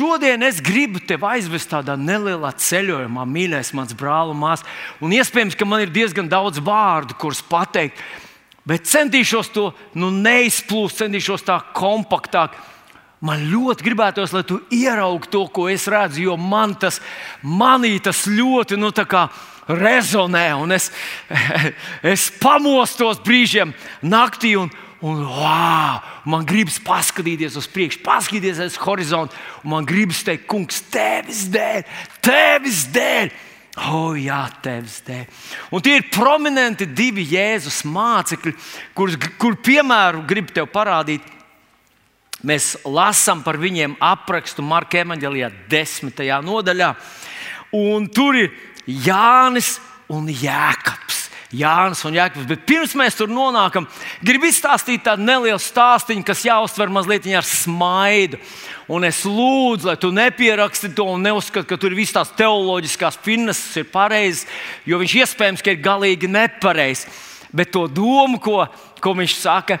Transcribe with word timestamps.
šodien 0.00 0.40
es 0.46 0.62
gribu 0.64 1.00
tevi 1.04 1.26
aizvest 1.28 1.68
tādā 1.74 1.96
nelielā 2.00 2.54
ceļojumā, 2.56 3.26
mīļais, 3.28 3.74
mans 3.76 3.92
brāl 3.96 4.32
un 4.32 4.40
māsas. 4.40 4.66
Un 5.04 5.12
iespējams, 5.12 5.56
ka 5.58 5.68
man 5.68 5.84
ir 5.84 5.92
diezgan 5.92 6.30
daudz 6.30 6.60
vārdu, 6.64 7.16
kurus 7.20 7.42
pateikt, 7.44 8.00
bet 8.68 8.88
centīšos 8.88 9.52
to 9.52 9.70
nu, 9.98 10.08
neizplūst, 10.14 11.02
centīšos 11.02 11.44
tā 11.44 11.58
kompaktāk. 11.76 12.56
Man 13.20 13.42
ļoti 13.50 13.84
gribētos, 13.84 14.32
lai 14.32 14.40
tu 14.48 14.62
ieraugtu 14.72 15.34
to, 15.34 15.42
ko 15.52 15.66
es 15.68 15.84
redzu, 15.92 16.22
jo 16.30 16.38
man 16.40 16.72
tas, 16.80 17.02
manī 17.44 17.98
tas 18.00 18.24
ļoti 18.24 18.80
nu, 18.80 18.88
rezonē. 19.68 20.46
Es, 20.72 20.88
es 22.14 22.30
pamostos 22.40 23.20
brīžiem 23.26 23.74
naktī 24.00 24.56
un, 24.56 24.72
un 25.00 25.22
wow, 25.24 26.00
man 26.28 26.44
gribas 26.48 26.76
paskatīties 26.84 27.56
uz 27.56 27.68
priekšu, 27.72 28.02
paskatīties 28.04 28.60
uz 28.64 28.78
horizontu. 28.82 29.36
Man 29.64 29.86
gribas 29.88 30.20
teikt, 30.26 30.46
kungs, 30.50 30.82
tevis 30.92 31.46
dēļ, 31.52 31.86
tevis 32.24 32.84
dēļ. 32.92 33.32
O, 33.80 33.90
oh, 34.10 34.14
jā, 34.18 34.42
tevis 34.64 34.98
dēļ. 35.06 35.42
Un 35.72 35.84
tie 35.84 35.96
ir 36.00 36.08
prominenti 36.12 36.88
divi 36.90 37.24
Jēzus 37.30 37.84
mācekļi, 37.88 38.52
kurus 38.98 39.16
kur 39.40 39.56
piemēru 39.62 40.24
gribu 40.28 40.52
tev 40.56 40.68
parādīt. 40.72 41.24
Mēs 42.44 42.72
lasām 42.88 43.44
par 43.44 43.58
viņiem 43.60 43.98
aprakstu 44.00 44.64
Marka 44.64 45.02
evanģēlijā, 45.02 45.50
desmitajā 45.70 46.40
nodaļā. 46.44 46.94
Un 47.76 48.08
tur 48.12 48.38
ir 48.40 48.52
Jānis 48.88 49.76
un 50.10 50.28
Jēkabs. 50.32 51.19
Jānis 51.50 52.04
un 52.06 52.14
Jēkabs. 52.14 52.46
Bet 52.46 52.62
pirms 52.68 52.92
mēs 52.98 53.16
tur 53.18 53.30
nonākam, 53.30 53.88
gribu 54.22 54.46
izstāstīt 54.46 55.02
tādu 55.06 55.24
nelielu 55.26 55.58
stāstīnu, 55.58 56.22
kas 56.26 56.44
jāuztver 56.46 56.92
mazliet 56.92 57.26
ar 57.34 57.46
smaidu. 57.46 58.38
Un 58.90 59.06
es 59.06 59.24
lūdzu, 59.26 59.88
lai 59.88 59.96
tu 59.98 60.12
nepieraksti 60.14 60.92
to 60.94 61.06
un 61.10 61.24
neuzskati, 61.26 61.66
ka 61.66 61.78
tur 61.78 61.94
viss 61.94 62.14
tās 62.14 62.30
teoloģiskās 62.38 63.18
finanses 63.22 63.82
ir 63.82 63.90
pareizas, 63.90 64.46
jo 64.86 64.98
viņš 65.02 65.16
iespējams 65.24 65.66
ir 65.66 65.82
galīgi 65.82 66.30
nepareizs. 66.30 67.06
Bet 67.50 67.72
to 67.74 67.88
domu, 67.90 68.38
ko, 68.38 68.62
ko 69.02 69.14
viņš 69.18 69.34
saka, 69.40 69.80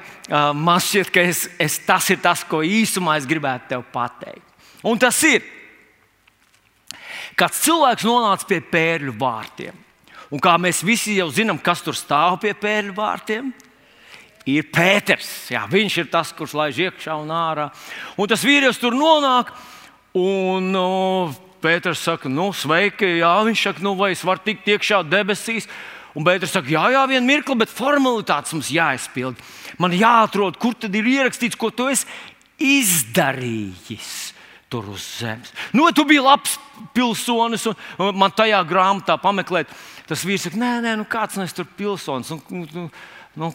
man 0.58 0.82
šķiet, 0.82 1.12
ka 1.14 1.22
es, 1.22 1.44
es, 1.54 1.78
tas 1.86 2.08
ir 2.10 2.18
tas, 2.22 2.42
ko 2.42 2.64
īsumā 2.66 3.14
es 3.20 3.28
gribētu 3.30 3.70
tev 3.76 3.84
pateikt. 3.94 4.42
Un 4.82 4.98
tas 4.98 5.14
ir, 5.28 5.44
kāds 7.38 7.62
cilvēks 7.62 8.08
nonāca 8.08 8.48
pie 8.50 8.58
pērļu 8.72 9.14
vārtiem. 9.20 9.86
Un 10.30 10.38
kā 10.42 10.54
mēs 10.62 10.84
visi 10.86 11.16
jau 11.18 11.26
zinām, 11.34 11.58
kas 11.58 11.82
tur 11.82 11.96
stāv 11.98 12.38
pie 12.44 12.52
pērļu 12.54 12.94
vārtiem, 12.94 13.50
ir 14.46 14.68
Pēters. 14.72 15.50
Jā, 15.50 15.64
viņš 15.70 15.98
ir 16.04 16.10
tas, 16.12 16.32
kurš 16.36 16.54
laiž 16.58 16.80
iekšā 16.86 17.16
un 17.18 17.32
ārā. 17.34 17.68
Un 18.16 18.30
tas 18.30 18.44
vīrietis 18.46 18.80
tur 18.80 18.96
nonāk. 18.96 19.50
Un, 20.16 20.70
no, 20.74 20.88
Pēters 21.62 22.00
saka, 22.02 22.30
nu, 22.32 22.48
sveiki, 22.56 23.18
jā, 23.20 23.32
viņš 23.46 23.64
saka, 23.68 23.84
nu, 23.84 23.94
vai 23.98 24.14
es 24.14 24.24
varu 24.26 24.42
tikt 24.46 24.70
iekšā 24.70 25.02
debesīs. 25.10 25.68
Un 26.16 26.26
Pēters 26.26 26.54
saka, 26.54 26.70
jā, 26.72 26.86
jā, 26.94 27.04
viena 27.10 27.26
mirkli, 27.26 27.58
bet 27.60 27.74
formalitātes 27.74 28.54
mums 28.56 28.72
jāizpild. 28.74 29.38
Man 29.82 29.94
jāatrod, 29.94 30.58
kur 30.62 30.78
tad 30.78 30.94
ir 30.98 31.10
ierakstīts, 31.10 31.58
ko 31.58 31.70
tu 31.74 31.90
esi 31.92 32.08
izdarījis 32.60 34.10
tur 34.70 34.86
uz 34.92 35.02
zemes. 35.18 35.50
Nu, 35.74 35.88
tu 35.90 36.04
biji 36.06 36.22
labs 36.22 36.54
pilsonis, 36.94 37.66
un 37.66 38.18
man 38.18 38.30
tajā 38.34 38.60
grāmatā 38.68 39.16
pameklēt 39.18 39.70
Tas 40.10 40.26
vīrs 40.26 40.48
saka, 40.48 40.58
nē, 40.58 40.72
nē, 40.82 40.96
nu 40.98 41.06
kāds 41.06 41.38
no 41.38 41.46
es 41.46 41.54
tur 41.54 41.68
pilsonis. 41.78 42.32
Nu, 42.34 42.64
nu, 42.74 42.86
nu, 43.38 43.50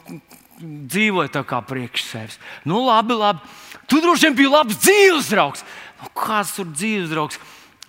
dzīvoja 0.63 1.33
tā 1.33 1.43
kā 1.47 1.59
priekš 1.67 2.05
sevis. 2.07 2.39
Nu, 2.63 2.79
labi, 2.85 3.17
labi. 3.19 3.43
Tu 3.91 3.99
droši 4.01 4.29
vien 4.29 4.37
biji 4.37 4.53
labs 4.53 4.79
dzīves 4.79 5.33
draugs. 5.33 5.65
Nu, 5.99 6.11
kāds 6.15 6.55
tur 6.55 6.69
dzīves 6.71 7.11
draugs? 7.11 7.41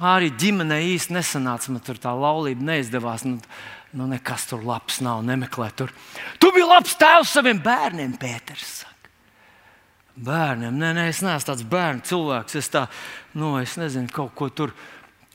Arī 0.02 0.32
ģimenē 0.34 0.80
īsti 0.96 1.14
nesanāca. 1.16 1.70
Man 1.72 1.84
tur 1.86 2.00
tā 2.02 2.12
laulība 2.16 2.72
neizdevās. 2.72 3.24
Nu, 3.28 3.38
nu, 3.96 4.10
nekas 4.10 4.48
tur 4.50 4.66
labs 4.66 4.98
nav. 5.04 5.22
Nemeklē 5.26 5.70
tur. 5.78 5.94
Tu 6.42 6.50
biji 6.52 6.66
labs 6.66 6.98
tēvs 6.98 7.38
saviem 7.38 7.62
bērniem, 7.62 8.18
Pēters. 8.20 8.82
Saka. 8.82 8.94
Bērniem, 10.16 10.72
nē, 10.80 10.94
nē, 10.96 11.02
es 11.12 11.18
neesmu 11.20 11.50
tāds 11.50 11.64
bērnu 11.68 12.04
cilvēks. 12.08 12.56
Es 12.56 12.70
tā, 12.72 12.86
nu, 13.36 13.54
es 13.60 13.74
nezinu, 13.76 14.08
kaut 14.12 14.32
ko 14.36 14.48
tur 14.48 14.72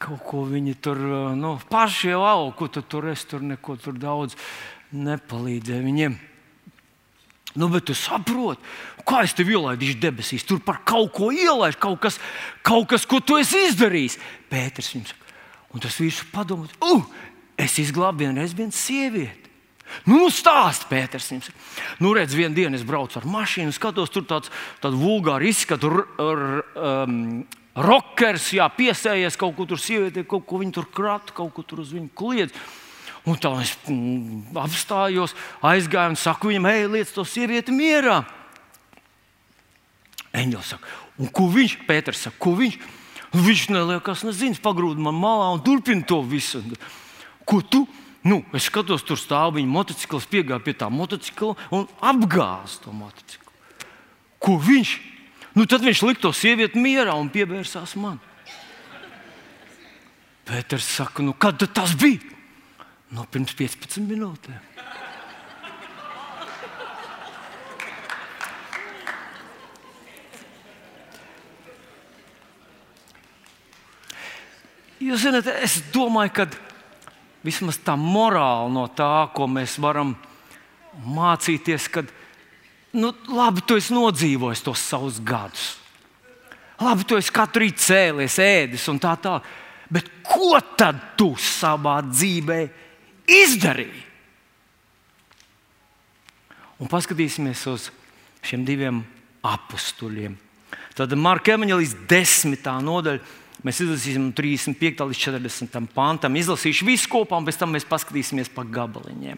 kaut 0.02 0.24
ko 0.26 0.44
viņi 0.50 0.76
tur 0.82 1.00
nu, 1.38 1.56
paši 1.70 2.12
jau 2.14 2.24
auga, 2.26 2.56
ko 2.58 2.68
tu 2.74 2.82
tur 2.82 3.08
es 3.12 3.24
tur 3.30 3.44
neko 3.46 3.78
tur 3.82 3.98
daudz 4.00 4.38
nepalīdzēju 4.92 5.88
viņiem. 5.88 6.18
Nu, 7.60 7.68
bet 7.68 7.90
tu 7.90 7.96
saproti, 7.98 8.64
kā 9.08 9.26
es 9.26 9.36
tevi 9.36 9.58
ielaidīšu 9.58 10.00
debesīs. 10.00 10.46
Tur 10.48 10.62
par 10.64 10.80
kaut 10.88 11.12
ko 11.16 11.32
ielaiž, 11.36 11.76
kaut 11.82 12.00
kas, 12.04 12.20
kaut 12.64 12.88
kas 12.94 13.04
ko 13.10 13.20
tu 13.20 13.36
esi 13.42 13.66
izdarījis. 13.68 14.18
Pēters 14.52 14.94
viņam 14.94 15.10
saka, 15.12 15.36
un 15.76 15.84
tas 15.84 16.00
vīrs 16.00 16.24
padomā, 16.32 16.70
uh, 16.88 17.04
es 17.60 17.76
izglābu 17.84 18.24
vienreiz 18.24 18.56
vienu 18.56 18.76
sievieti. 18.76 19.52
Nu, 20.08 20.30
stāst, 20.32 20.88
Pēters. 20.88 21.28
Nu, 22.00 22.14
redz, 22.16 22.36
vienā 22.38 22.56
dienā 22.56 22.80
es 22.80 22.88
braucu 22.88 23.20
ar 23.20 23.28
mašīnu, 23.28 23.76
skatos, 23.76 24.14
tur 24.14 24.24
tāds, 24.30 24.52
tāds 24.80 24.96
vulgārs 24.96 25.52
izskats, 25.52 25.84
um, 25.84 27.18
Rockers, 27.76 28.50
jā, 28.58 28.66
piesējies 28.76 29.38
kaut 29.40 29.56
kur 29.56 29.70
tur, 29.70 29.80
sieviete, 29.80 30.26
kaut 30.28 30.44
ko 30.48 30.60
viņa 30.60 30.76
tur 30.76 30.88
krata, 30.92 31.36
kaut 31.36 31.54
ko 31.56 31.64
tur 31.64 31.84
uz 31.86 31.94
viņu 31.96 32.10
kliedz. 32.18 32.56
Un 33.24 33.38
tā 33.38 33.52
es 33.62 33.76
mm, 33.86 34.58
apstājos, 34.58 35.36
aizgāju 35.64 36.16
un 36.16 36.18
saku 36.20 36.50
viņam, 36.52 36.68
ej, 36.72 36.88
liec 36.90 37.12
to 37.14 37.24
sievieti 37.28 37.74
mierā. 37.76 38.24
Eņģels 40.36 40.74
saka, 40.74 40.98
un 41.22 41.30
ko 41.32 41.46
viņš, 41.52 41.78
Pēters 41.88 42.26
saka, 42.26 42.40
ko 42.42 42.56
viņš? 42.60 42.80
Viņš 43.32 43.66
neliekas, 43.72 44.26
nezinu, 44.28 44.60
pagrūda 44.60 45.00
man 45.00 45.16
malā 45.16 45.52
un 45.56 45.62
turpina 45.64 46.04
to 46.04 46.20
visu. 46.28 46.60
Ko 47.48 47.62
tu? 47.64 47.86
Nu, 48.28 48.42
es 48.54 48.68
skatos, 48.68 49.06
tur 49.08 49.18
stāv 49.18 49.56
viņa 49.56 49.72
motociklis, 49.72 50.28
piegāja 50.30 50.62
pie 50.62 50.76
tā 50.78 50.92
motocikla 50.94 51.56
un 51.74 51.88
apgāza 52.04 52.84
to 52.84 52.92
motociklu. 52.94 53.56
Ko 54.42 54.58
viņš? 54.62 54.92
Nu, 55.56 55.66
tad 55.68 55.84
viņš 55.84 56.04
lika 56.08 56.28
to 56.28 56.32
sievieti 56.36 56.80
mierā 56.80 57.16
un 57.20 57.32
pievērsās 57.32 57.98
man. 58.00 58.22
Pēters 60.48 60.88
saka, 60.98 61.24
nu, 61.24 61.36
kad 61.36 61.60
tas 61.76 61.96
bija? 62.00 62.24
No 63.12 63.26
pirms 63.28 63.52
15 63.60 64.06
minūtēm. 64.08 64.72
Jūs 75.02 75.24
zināt, 75.26 75.48
es 75.50 75.80
domāju, 75.92 76.32
ka 76.38 76.46
vismaz 77.42 77.80
tā 77.82 77.96
morāla 77.98 78.70
no 78.72 78.86
tā, 78.94 79.28
ko 79.34 79.48
mēs 79.50 79.80
varam 79.82 80.14
mācīties, 81.02 81.88
kad 81.92 82.12
nu, 82.98 83.14
labi, 83.32 83.64
tu 83.66 83.78
esi 83.80 83.94
nodzīvojis 83.96 84.64
tos 84.66 84.84
savus 84.84 85.20
gadus. 85.24 85.76
Labi, 86.82 87.06
tu 87.06 87.18
esi 87.20 87.34
katru 87.34 87.66
rītu 87.66 87.84
cēlies, 87.86 88.38
ēdis 88.42 88.88
un 88.92 89.00
tā 89.02 89.14
tālāk. 89.22 89.48
Bet 89.92 90.08
ko 90.26 90.56
tad 90.80 91.00
tu 91.20 91.34
savā 91.36 92.00
dzīvē 92.08 92.62
izdarīji? 93.28 94.08
Un 96.82 96.90
paskatīsimies 96.90 97.62
uz 97.70 97.90
šiem 98.42 98.64
diviem 98.66 99.04
apstuļiem. 99.46 100.34
Tad 100.98 101.14
Marka 101.20 101.54
Evanģelijas 101.54 101.94
desmitā 102.10 102.74
nodaļa. 102.84 103.22
Mēs 103.62 103.84
izlasīsim 103.84 104.32
no 104.32 104.34
35. 104.34 105.04
līdz 105.12 105.20
40. 105.22 105.78
pantam. 105.94 106.38
Izlasīšu 106.40 106.88
visu 106.88 107.12
kopā, 107.12 107.38
un 107.38 107.46
pēc 107.46 107.60
tam 107.62 107.76
mēs 107.76 107.86
paskatīsimies 107.86 108.50
pa 108.56 108.66
gabaliņiem. 108.66 109.38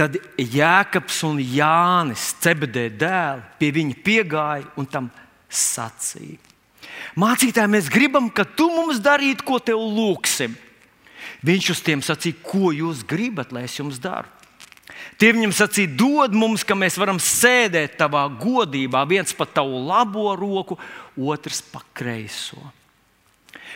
Tad 0.00 0.16
Jēkabs 0.40 1.18
un 1.28 1.36
Jānis, 1.44 2.30
Cebedē 2.40 2.86
dēli, 2.88 3.42
pie 3.60 3.68
viņa 3.76 3.96
piegāja 4.00 4.70
un 4.80 4.88
tam 4.88 5.10
sacīja: 5.52 6.38
Mācītāji, 7.20 7.68
mēs 7.68 7.90
gribam, 7.92 8.30
ka 8.32 8.46
tu 8.48 8.70
mums 8.72 9.02
darītu, 9.04 9.44
ko 9.44 9.58
tev 9.60 9.82
lūgsim. 9.82 10.56
Viņš 11.44 11.70
uz 11.74 11.82
tiem 11.84 12.00
sacīja, 12.04 12.40
ko 12.44 12.72
jūs 12.72 13.04
gribat, 13.04 13.52
lai 13.52 13.66
es 13.68 13.76
jums 13.76 14.00
daru. 14.00 14.28
Tie 15.20 15.34
viņam 15.36 15.52
sacīja, 15.52 15.92
dod 16.00 16.32
mums, 16.32 16.64
ka 16.64 16.72
mēs 16.72 16.96
varam 16.96 17.20
sēdēt 17.20 17.98
tavā 18.00 18.24
godībā, 18.40 19.04
viens 19.08 19.36
pa 19.36 19.44
tavu 19.44 19.82
labo 19.84 20.32
roku, 20.32 20.78
otrs 21.20 21.60
pa 21.60 21.84
kreiso. 21.92 22.60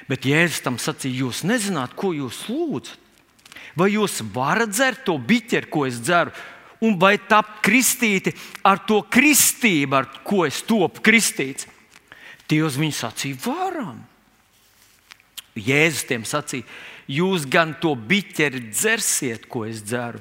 Bet 0.08 0.24
Jēzus 0.24 0.64
tam 0.64 0.80
sacīja, 0.80 1.26
jūs 1.26 1.44
nezināt, 1.44 1.92
ko 2.00 2.16
jūs 2.16 2.46
lūdzat. 2.48 3.03
Vai 3.74 3.90
jūs 3.96 4.20
varat 4.34 4.70
dzert 4.70 5.04
to 5.06 5.16
biķeri, 5.18 5.70
ko 5.70 5.84
es 5.88 5.98
dzeru, 6.02 6.34
un 6.84 6.98
vai 7.00 7.16
tapt 7.18 7.62
kristīti 7.64 8.34
ar 8.66 8.82
to 8.86 9.00
kristību, 9.02 9.96
ar 9.98 10.10
ko 10.26 10.44
es 10.46 10.62
topu 10.66 11.02
kristīts? 11.04 11.66
Tie 12.46 12.60
uz 12.62 12.76
viņu 12.78 12.94
sacīja, 12.94 13.40
varam. 13.46 14.02
Jēzus 15.54 16.06
tiem 16.06 16.26
sacīja, 16.26 16.66
jūs 17.08 17.46
gan 17.50 17.74
to 17.80 17.94
biķeri 17.94 18.68
dzersiet, 18.70 19.48
ko 19.50 19.64
es 19.68 19.82
dzeru, 19.86 20.20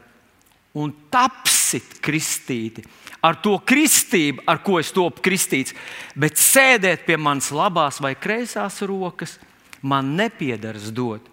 un 0.78 0.94
tapsit 1.14 2.00
kristīti 2.02 2.86
ar 3.24 3.38
to 3.40 3.56
kristību, 3.64 4.44
ar 4.50 4.60
ko 4.66 4.80
es 4.82 4.92
topu 4.94 5.24
kristīts, 5.24 5.76
bet 6.20 6.40
sēdēt 6.42 7.06
pie 7.08 7.18
manas 7.18 7.52
labās 7.56 8.02
vai 8.04 8.16
kreisās 8.20 8.82
rokas 8.84 9.38
man 9.82 10.14
nepiedaras 10.18 10.90
dot, 10.96 11.30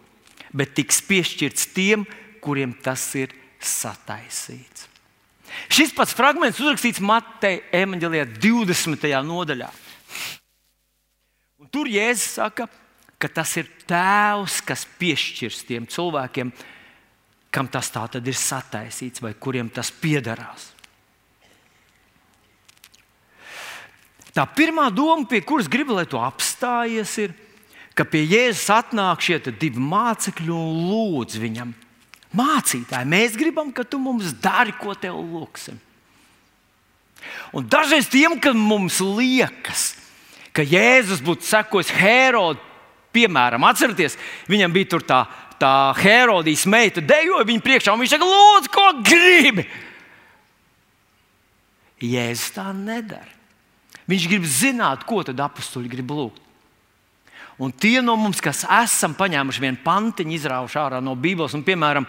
bet 0.53 0.75
tiks 0.79 1.01
piešķirts 1.07 1.69
tiem, 1.75 2.07
kuriem 2.43 2.73
tas 2.83 3.05
ir 3.19 3.35
sataisīts. 3.61 4.89
Šis 5.71 5.93
pats 5.95 6.15
fragments 6.15 6.61
uzrakstīts 6.63 7.03
Mateja 7.03 7.63
evanģelijā 7.83 8.27
20. 8.39 9.07
nodaļā. 9.27 9.71
Un 11.61 11.71
tur 11.73 11.91
Jēzus 11.91 12.39
saka, 12.39 12.69
ka 13.21 13.29
tas 13.29 13.53
ir 13.61 13.69
Tēvs, 13.91 14.61
kas 14.65 14.87
piešķirs 14.99 15.65
tiem 15.69 15.89
cilvēkiem, 15.91 16.53
kam 17.51 17.69
tas 17.69 17.91
tā 17.91 18.07
tad 18.15 18.27
ir 18.27 18.39
sataisīts 18.39 19.23
vai 19.23 19.35
kuriem 19.35 19.69
tas 19.75 19.91
piederās. 19.91 20.71
Tā 24.31 24.47
pirmā 24.47 24.87
doma, 24.95 25.27
pie 25.27 25.43
kuras 25.43 25.67
gribu, 25.69 25.97
lai 25.99 26.07
tu 26.07 26.19
apstājies, 26.23 27.17
ir, 27.19 27.35
ka 27.35 27.50
pie 28.07 28.23
Jēzus 28.25 28.69
atnāk 28.73 29.23
šie 29.25 29.39
divi 29.51 29.83
mācekļi 29.83 30.53
un 30.55 30.83
lūdz 30.91 31.39
viņam, 31.43 31.73
mācītāji, 32.37 33.11
mēs 33.11 33.37
gribam, 33.39 33.73
ka 33.75 33.85
tu 33.85 33.99
mums 34.03 34.33
dari, 34.39 34.75
ko 34.79 34.95
tev 34.95 35.19
lūgsim. 35.19 35.79
Un 37.53 37.67
dažreiz 37.69 38.09
tiem, 38.09 38.39
kad 38.41 38.57
mums 38.57 39.01
liekas, 39.03 39.95
ka 40.57 40.65
Jēzus 40.65 41.23
būtu 41.25 41.47
sekojis 41.49 41.93
Herodam, 41.93 42.67
piemēram, 43.11 43.65
atcerieties, 43.67 44.15
viņam 44.47 44.75
bija 44.75 44.89
tur 44.93 45.03
tā, 45.03 45.25
tā 45.59 45.73
Herodijas 45.99 46.63
meita, 46.71 47.03
dejoja 47.03 47.47
viņa 47.49 47.65
priekšā, 47.65 47.95
un 47.95 48.05
viņš 48.05 48.15
teica, 48.15 48.29
lūdzu, 48.31 48.73
ko 48.75 48.87
gribi. 49.03 49.67
Jēzus 52.01 52.55
tā 52.55 52.71
nedara. 52.73 53.35
Viņš 54.11 54.29
grib 54.31 54.47
zināt, 54.49 55.03
ko 55.07 55.21
tad 55.27 55.43
apstuļi 55.43 55.91
grib 55.91 56.15
lūgt. 56.15 56.50
Un 57.61 57.73
tie 57.77 58.01
no 58.01 58.15
mums, 58.17 58.41
kas 58.41 58.63
esam 58.65 59.13
paņēmuši 59.19 59.61
vienu 59.61 59.81
pantiņu, 59.85 60.33
izrāvuši 60.33 60.79
ārā 60.81 61.01
no 61.05 61.13
Bībeles, 61.13 61.53
un 61.59 61.65
piemēram, 61.67 62.07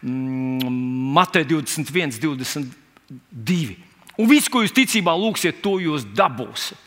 mm, 0.00 0.78
Mateja 1.12 1.44
21, 1.50 2.16
22. 2.22 3.74
Un 4.16 4.30
viss, 4.30 4.48
ko 4.48 4.62
jūs 4.64 4.72
ticībā 4.72 5.12
lūgsiet, 5.18 5.60
to 5.60 5.76
jūs 5.82 6.06
dabūsiet. 6.16 6.80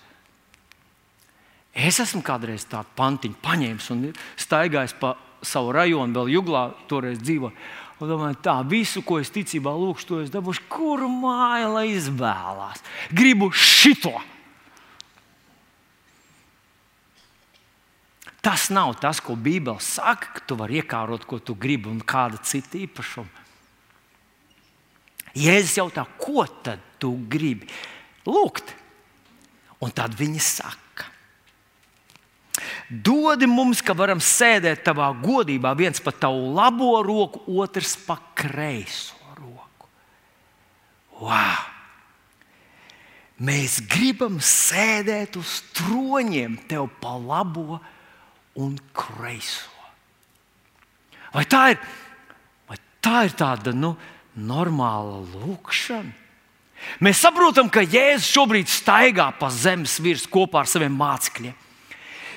Es 1.77 1.99
esmu 2.01 2.23
kādreiz 2.25 2.65
tādu 2.65 2.89
pantiņu 2.97 3.37
paņēmis 3.43 3.89
un 3.93 4.07
staigājis 4.39 4.95
pa 4.97 5.13
savu 5.45 5.75
rajonu, 5.75 6.15
vēl 6.17 6.31
Juglā, 6.39 6.63
toreiz 6.89 7.19
dzīvoju. 7.21 7.53
Un 7.97 8.09
domāju, 8.09 8.39
tā 8.45 8.55
visu, 8.65 9.03
ko 9.05 9.19
es 9.21 9.29
ticībā 9.33 9.69
lūgšu, 9.73 10.07
to 10.09 10.23
es 10.23 10.33
dabūšu. 10.33 10.65
Kur 10.69 11.05
māja 11.09 11.69
lai 11.69 11.85
izvēlās? 11.93 12.81
Gribu 13.13 13.51
šito! 13.53 14.15
Tas 18.47 18.69
nav 18.71 18.93
tas, 18.95 19.19
ko 19.19 19.35
Bībele 19.35 19.81
saka, 19.83 20.29
ka 20.37 20.41
tu 20.47 20.55
vari 20.55 20.79
iekārot, 20.79 21.25
ko 21.27 21.35
tu 21.43 21.51
gribi, 21.51 21.89
un 21.91 21.99
kāda 21.99 22.39
cita 22.47 22.77
īpašuma. 22.79 23.43
Jēzus 25.35 25.73
jautā, 25.75 26.05
ko 26.15 26.45
tad 26.63 26.79
tu 26.95 27.11
gribi 27.27 27.67
lūgt? 28.23 28.71
Un 29.83 29.91
tad 29.91 30.15
viņi 30.15 30.39
saka, 30.39 31.09
dodi 32.87 33.51
mums, 33.51 33.83
ka 33.83 33.91
varam 33.93 34.23
sēdēt 34.23 34.79
tavā 34.87 35.11
godībā, 35.19 35.75
viens 35.75 35.99
pa 35.99 36.15
tavu 36.15 36.55
labo 36.55 36.93
roku, 37.03 37.43
otrs 37.59 37.97
pa 38.07 38.15
kreiso 38.31 39.19
roku. 39.35 39.91
Wow! 41.19 41.67
Mēs 43.43 43.81
gribam 43.91 44.39
sēdēt 44.39 45.35
uz 45.35 45.59
troņiem, 45.75 46.57
tev 46.71 46.87
pa 47.03 47.19
labo 47.19 47.67
roku 47.75 47.93
un 48.57 48.77
kreiso. 48.95 49.69
Vai 51.33 51.43
tā 51.49 51.63
ir, 51.73 51.81
vai 52.69 52.77
tā 53.03 53.25
ir 53.27 53.35
tāda 53.37 53.73
nu, 53.75 53.93
normāla 54.37 55.21
lūkšana? 55.35 56.25
Mēs 57.01 57.21
saprotam, 57.25 57.71
ka 57.73 57.81
Jēzus 57.81 58.29
šobrīd 58.31 58.69
staigā 58.69 59.31
pa 59.39 59.49
zemes 59.53 59.97
virsmu 60.01 60.29
kopā 60.33 60.61
ar 60.61 60.69
saviem 60.69 60.93
mācekļiem. 60.97 61.55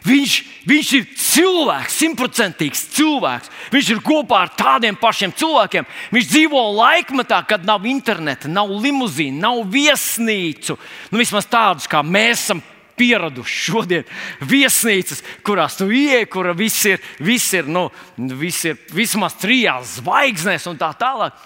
Viņš, 0.00 0.34
viņš 0.64 0.90
ir 0.96 1.08
cilvēks, 1.20 1.96
simtprocentīgs 2.00 2.86
cilvēks. 2.96 3.50
Viņš 3.72 3.90
ir 3.92 4.00
kopā 4.04 4.38
ar 4.46 4.52
tādiem 4.56 4.96
pašiem 4.96 5.34
cilvēkiem. 5.36 5.84
Viņš 6.14 6.30
dzīvo 6.30 6.62
laikmetā, 6.78 7.42
kad 7.48 7.66
nav 7.68 7.84
interneta, 7.88 8.48
nav 8.48 8.72
limuzīna, 8.80 9.42
nav 9.44 9.60
viesnīcu. 9.68 10.78
Nu, 11.12 11.20
vismaz 11.20 11.48
tādus, 11.52 11.88
kā 11.90 12.00
mēs 12.00 12.46
esam 12.46 12.64
pieraduši 13.00 13.64
šodien 13.70 14.04
viesnīcas, 14.44 15.24
kurās 15.46 15.78
tu 15.80 15.88
ieej, 15.88 16.26
kur 16.28 16.52
viss 16.56 16.84
ir, 16.90 17.00
viss 17.24 17.56
ir, 17.56 17.68
nu, 17.70 17.88
viss 18.16 18.68
ir 18.68 18.78
vismaz 18.92 19.38
trijās 19.40 19.96
zvaigznēs 19.98 20.68
un 20.70 20.80
tā 20.80 20.92
tālāk. 21.00 21.36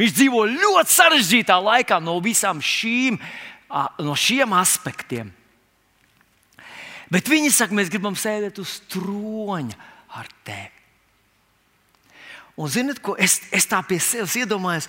Viņš 0.00 0.14
dzīvo 0.16 0.42
ļoti 0.50 0.90
sarežģītā 0.90 1.56
laikā 1.62 2.00
no 2.02 2.16
visām 2.24 2.62
šīm, 2.64 3.20
no 4.02 4.16
šiem 4.18 4.54
aspektiem. 4.58 5.30
Bet 7.12 7.28
viņi 7.30 7.52
saka, 7.54 7.76
mēs 7.76 7.92
gribam 7.92 8.16
sēdēt 8.18 8.58
uz 8.58 8.80
troņa 8.90 9.76
ar 10.18 10.30
tevi. 10.46 10.70
Un, 12.54 12.70
zinot, 12.70 13.00
ko 13.02 13.14
es, 13.18 13.40
es 13.54 13.66
tā 13.70 13.80
pie 13.86 13.98
sevis 14.02 14.36
iedomājos, 14.38 14.86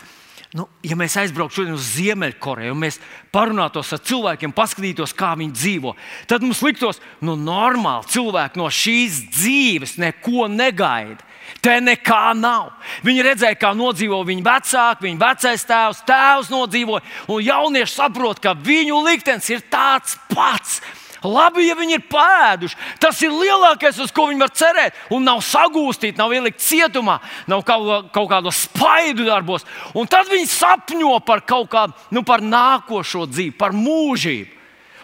Nu, 0.53 0.67
ja 0.85 0.95
mēs 0.99 1.15
aizbrauktu 1.19 1.61
šodien 1.61 1.75
uz 1.75 1.87
Ziemeļkoreju 1.95 2.75
un 2.75 2.81
mēs 2.83 2.99
parunātos 3.33 3.89
ar 3.95 4.01
cilvēkiem, 4.05 4.53
paskatītos, 4.55 5.15
kā 5.17 5.33
viņi 5.39 5.55
dzīvo, 5.55 5.95
tad 6.29 6.45
mums 6.45 6.61
liktos, 6.63 7.01
ka 7.01 7.25
nu, 7.27 7.35
normāli 7.39 8.11
cilvēki 8.13 8.61
no 8.61 8.69
šīs 8.71 9.23
dzīves 9.33 9.97
neko 10.01 10.49
negaida. 10.51 11.23
Te 11.61 11.75
nekā 11.81 12.33
nav. 12.37 12.71
Viņi 13.05 13.23
redzēja, 13.25 13.57
kā 13.61 13.71
nodzīvo 13.77 14.19
viņa 14.25 14.43
vecāki, 14.45 15.05
viņa 15.07 15.21
vecais 15.21 15.65
tēvs, 15.69 16.03
tēvs 16.07 16.51
nodzīvoja, 16.53 17.05
un 17.33 17.41
jaunieši 17.45 17.93
saprot, 17.93 18.41
ka 18.41 18.55
viņu 18.57 19.01
liktenis 19.05 19.49
ir 19.53 19.65
tāds 19.69 20.17
pats. 20.31 20.79
Labi, 21.23 21.67
ja 21.69 21.75
viņi 21.77 21.97
ir 21.97 22.03
pēduši. 22.11 22.77
Tas 23.01 23.21
ir 23.23 23.33
lielākais, 23.33 23.99
uz 24.03 24.11
ko 24.15 24.27
viņi 24.29 24.43
var 24.43 24.51
cerēt. 24.55 24.97
Un 25.15 25.25
nav 25.27 25.39
sagūstīti, 25.45 26.17
nav 26.19 26.33
ielikt 26.35 26.63
cietumā, 26.65 27.19
nav 27.51 27.63
kaut, 27.67 28.11
kaut 28.15 28.29
kādos 28.31 28.65
spaidu 28.67 29.27
darbos. 29.27 29.65
Un 29.95 30.09
tad 30.11 30.29
viņi 30.31 30.49
sapņo 30.51 31.15
par 31.25 31.45
kaut 31.47 31.71
kādu, 31.71 31.95
nu, 32.15 32.25
par 32.27 32.43
nākošo 32.43 33.25
dzīvi, 33.31 33.55
par 33.59 33.75
mūžību. 33.77 34.51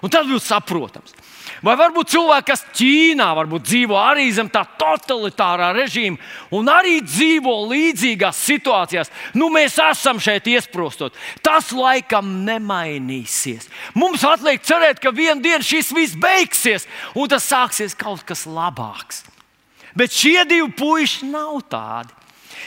Un 0.02 0.10
tad 0.10 0.26
būs 0.30 0.50
saprotams. 0.50 1.14
Vai 1.62 1.76
varbūt 1.78 2.10
cilvēki, 2.10 2.48
kas 2.50 2.64
Ķīnā 2.74 3.28
varbūt 3.38 3.68
dzīvo 3.70 3.98
arī 4.02 4.26
zem 4.34 4.48
tā 4.50 4.64
totalitārā 4.82 5.70
režīma 5.78 6.18
un 6.58 6.70
arī 6.74 6.96
dzīvo 7.06 7.54
līdzīgās 7.70 8.40
situācijās, 8.50 9.12
nu 9.38 9.52
mēs 9.54 9.78
esam 9.92 10.18
šeit 10.22 10.50
iesprostot. 10.50 11.14
Tas 11.46 11.70
laikam 11.76 12.40
nemainīsies. 12.48 13.70
Mums 13.94 14.26
atliek 14.26 14.64
cerēt, 14.66 15.02
ka 15.04 15.14
vienā 15.14 15.38
dienā 15.44 15.62
šis 15.66 15.94
viss 15.94 16.18
beigsies 16.18 16.88
un 17.14 17.30
tas 17.30 17.46
sāksies 17.46 17.94
kaut 17.98 18.26
kas 18.26 18.48
labāks. 18.50 19.22
Bet 19.94 20.16
šie 20.16 20.42
divi 20.50 20.72
puiši 20.74 21.30
nav 21.30 21.62
tādi. 21.70 22.21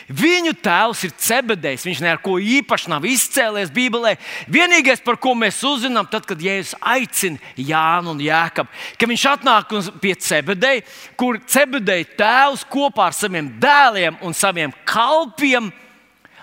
Viņu 0.09 0.53
tēvs 0.65 1.05
ir 1.07 1.13
cebedējs. 1.27 1.87
Viņš 1.89 2.03
neko 2.05 2.37
īpaši 2.43 2.91
nav 2.93 3.07
izcēlies 3.09 3.73
Bībelē. 3.75 4.15
Vienīgais, 4.53 5.03
par 5.05 5.19
ko 5.21 5.35
mēs 5.39 5.63
uzzinām, 5.65 6.09
tad, 6.11 6.27
kad 6.29 6.41
Jēzus 6.43 6.77
aicina 6.81 7.41
Jānu 7.57 8.15
un 8.15 8.23
Jēkabu, 8.25 8.73
ka 9.01 9.09
viņš 9.11 9.27
atnāk 9.33 9.75
pie 10.03 10.15
cebedēja, 10.21 10.85
kur 11.21 11.41
cebedēja 11.41 12.11
tēvs 12.19 12.67
kopā 12.71 13.09
ar 13.11 13.17
saviem 13.17 13.53
dēliem 13.63 14.19
un 14.25 14.37
saviem 14.37 14.75
kalpiem 14.89 15.73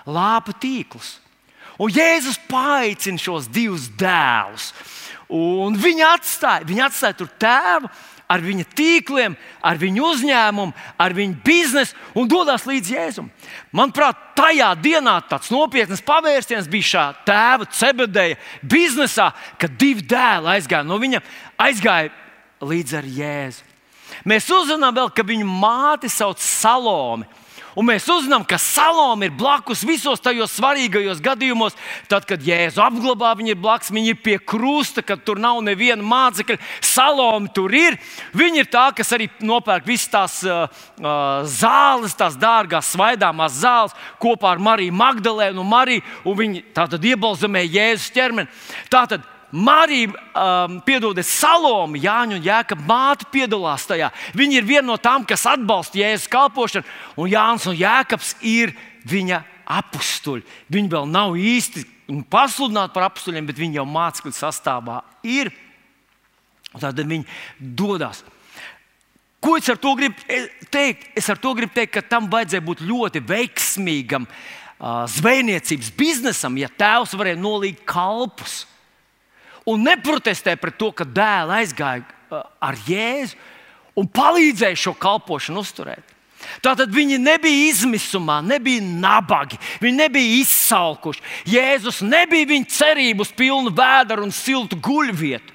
lāpa 0.06 0.54
tīklus. 0.58 1.18
Un 1.82 1.92
Jēzus 1.92 2.38
paaicina 2.50 3.18
šos 3.18 3.48
divus 3.50 3.88
dēlus. 3.98 4.72
Un 5.32 5.78
viņi 5.80 6.04
atstāja, 6.04 6.66
viņi 6.68 6.82
atstāja 6.84 7.16
tur 7.16 7.30
tēvu 7.40 7.88
ar 8.32 8.40
viņa 8.40 8.64
tīkliem, 8.76 9.34
ar 9.60 9.80
viņa 9.80 10.04
uzņēmumu, 10.08 10.72
ar 11.00 11.14
viņa 11.16 11.38
biznesu 11.44 11.96
un 12.18 12.30
dodas 12.30 12.64
līdz 12.68 12.92
Jēzum. 12.94 13.28
Manuprāt, 13.76 14.18
tajā 14.38 14.70
dienā 14.80 15.18
tāds 15.28 15.52
nopietns 15.52 16.04
pavērsiens 16.06 16.70
bija 16.70 16.88
šā 16.92 17.04
tēva 17.28 17.68
cebedeja 17.68 18.40
biznesā, 18.62 19.30
kad 19.60 19.76
divi 19.80 20.04
dēli 20.08 20.54
aizgāja 20.56 20.86
no 20.88 20.98
viņa, 21.02 21.20
aizgāja 21.60 22.12
līdz 22.64 22.98
ar 23.02 23.12
Jēzu. 23.18 23.68
Mēs 24.28 24.48
uzzinām 24.52 24.94
vēl, 24.94 25.12
ka 25.12 25.24
viņa 25.26 25.46
māte 25.48 26.10
sauc 26.12 26.40
Salome. 26.42 27.28
Un 27.78 27.86
mēs 27.88 28.04
uzzinām, 28.12 28.44
ka 28.44 28.58
saloma 28.60 29.26
ir 29.26 29.32
blakus 29.36 29.84
visos 29.88 30.20
tajos 30.20 30.52
svarīgajos 30.58 31.22
gadījumos. 31.24 31.76
Tad, 32.10 32.26
kad 32.28 32.44
Jēzu 32.44 32.82
apglabā, 32.84 33.32
viņa 33.38 33.54
ir 33.54 33.60
blakus, 33.62 33.92
viņa 33.94 34.12
ir 34.12 34.20
pie 34.20 34.36
krusta, 34.38 35.04
kad 35.06 35.24
tur 35.24 35.40
nav 35.40 35.62
neviena 35.64 36.04
mācekļa. 36.04 36.58
Saloma 36.84 37.48
tur 37.54 37.72
ir. 37.76 37.96
Viņa 38.36 38.62
ir 38.62 38.70
tā, 38.72 38.84
kas 38.96 39.14
arī 39.16 39.30
nopērk 39.40 39.88
visas 39.88 40.12
tās 40.12 40.38
uh, 40.44 40.68
uh, 41.00 41.42
zāles, 41.48 42.16
tās 42.18 42.36
dārgās, 42.40 42.92
svaidāmās 42.92 43.56
zāles 43.62 43.96
kopā 44.20 44.52
ar 44.52 44.62
Mariju 44.62 44.92
Magdalēnu 45.00 45.64
un 45.64 45.72
Mariju. 45.72 46.04
Un 46.28 46.40
viņi 46.44 46.64
tātad 46.76 47.04
iebalzamē 47.08 47.64
Jēzus 47.64 48.12
ķermeni. 48.12 48.52
Tātad 48.92 49.24
Marija, 49.52 50.08
um, 50.32 50.78
piedodiet, 50.80 51.28
Salome, 51.28 52.00
Jāņa 52.00 52.38
un 52.38 52.44
Jēkabā 52.46 52.86
māte 52.88 53.26
piedalās 53.32 53.84
tajā. 53.84 54.08
Viņi 54.32 54.56
ir 54.58 54.68
viena 54.68 54.86
no 54.88 54.96
tām, 54.96 55.26
kas 55.28 55.44
atbalsta 55.50 56.00
Jēzus 56.00 56.30
kalpošanu, 56.32 56.88
un 57.20 57.28
Jānis 57.28 57.68
un 57.68 57.76
Jēkabs 57.76 58.34
ir 58.40 58.72
viņa 59.04 59.42
apstuļi. 59.68 60.46
Viņi 60.72 60.92
vēl 60.94 61.10
nav 61.12 61.36
īsti 61.36 61.84
pasludināti 62.32 62.96
par 62.96 63.10
apstuļiem, 63.10 63.44
bet 63.48 63.60
viņi 63.60 63.80
jau 63.80 63.86
mācekļu 63.92 64.32
sastāvā 64.36 65.02
ir. 65.28 65.52
Tad 66.72 66.96
viņi 67.04 67.28
dodas. 67.60 68.24
Ko 69.42 69.58
es 69.58 69.68
ar 69.68 69.76
to 69.76 69.92
gribu 69.98 70.16
teikt? 70.72 71.10
Es 71.18 71.28
ar 71.28 71.36
to 71.36 71.52
gribu 71.58 71.74
teikt, 71.76 71.92
ka 71.98 72.06
tam 72.06 72.30
vajadzēja 72.32 72.64
būt 72.64 72.84
ļoti 72.88 73.20
veiksmīgam 73.28 74.24
uh, 74.24 75.02
zvejniecības 75.12 75.92
biznesam, 75.98 76.56
ja 76.56 76.70
tēvs 76.72 77.16
varēja 77.18 77.40
nolīgt 77.42 77.82
kalpus 77.84 78.62
un 79.68 79.84
neprotestē 79.86 80.56
pret 80.60 80.78
to, 80.80 80.90
ka 80.96 81.06
dēls 81.06 81.56
aizgāja 81.58 82.02
uh, 82.04 82.42
ar 82.62 82.78
Jēzu 82.88 83.38
un 83.98 84.08
palīdzēja 84.08 84.78
šo 84.86 84.94
kalpošanu 84.98 85.62
uzturēt. 85.62 86.08
Tātad 86.62 86.90
viņi 86.90 87.20
nebija 87.22 87.68
izmisumā, 87.70 88.40
nebija 88.42 88.82
nabagi, 88.82 89.58
viņi 89.82 90.00
nebija 90.00 90.40
izsalkuši. 90.40 91.22
Jēzus 91.52 92.00
nebija 92.02 92.48
viņa 92.50 92.70
cerību 92.72 93.22
uz 93.22 93.30
pilnu 93.36 93.70
vēdru 93.76 94.26
un 94.26 94.34
siltu 94.34 94.78
guļvietu. 94.82 95.54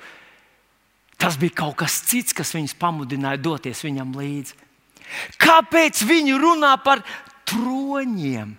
Tas 1.18 1.36
bija 1.40 1.58
kaut 1.64 1.76
kas 1.82 1.98
cits, 2.08 2.36
kas 2.36 2.54
viņus 2.56 2.78
pamudināja 2.80 3.42
doties 3.42 3.82
viņam 3.84 4.14
līdzi. 4.16 4.56
Kāpēc 5.42 6.04
viņi 6.08 6.38
runā 6.40 6.76
par 6.84 7.02
troņiem? 7.50 8.54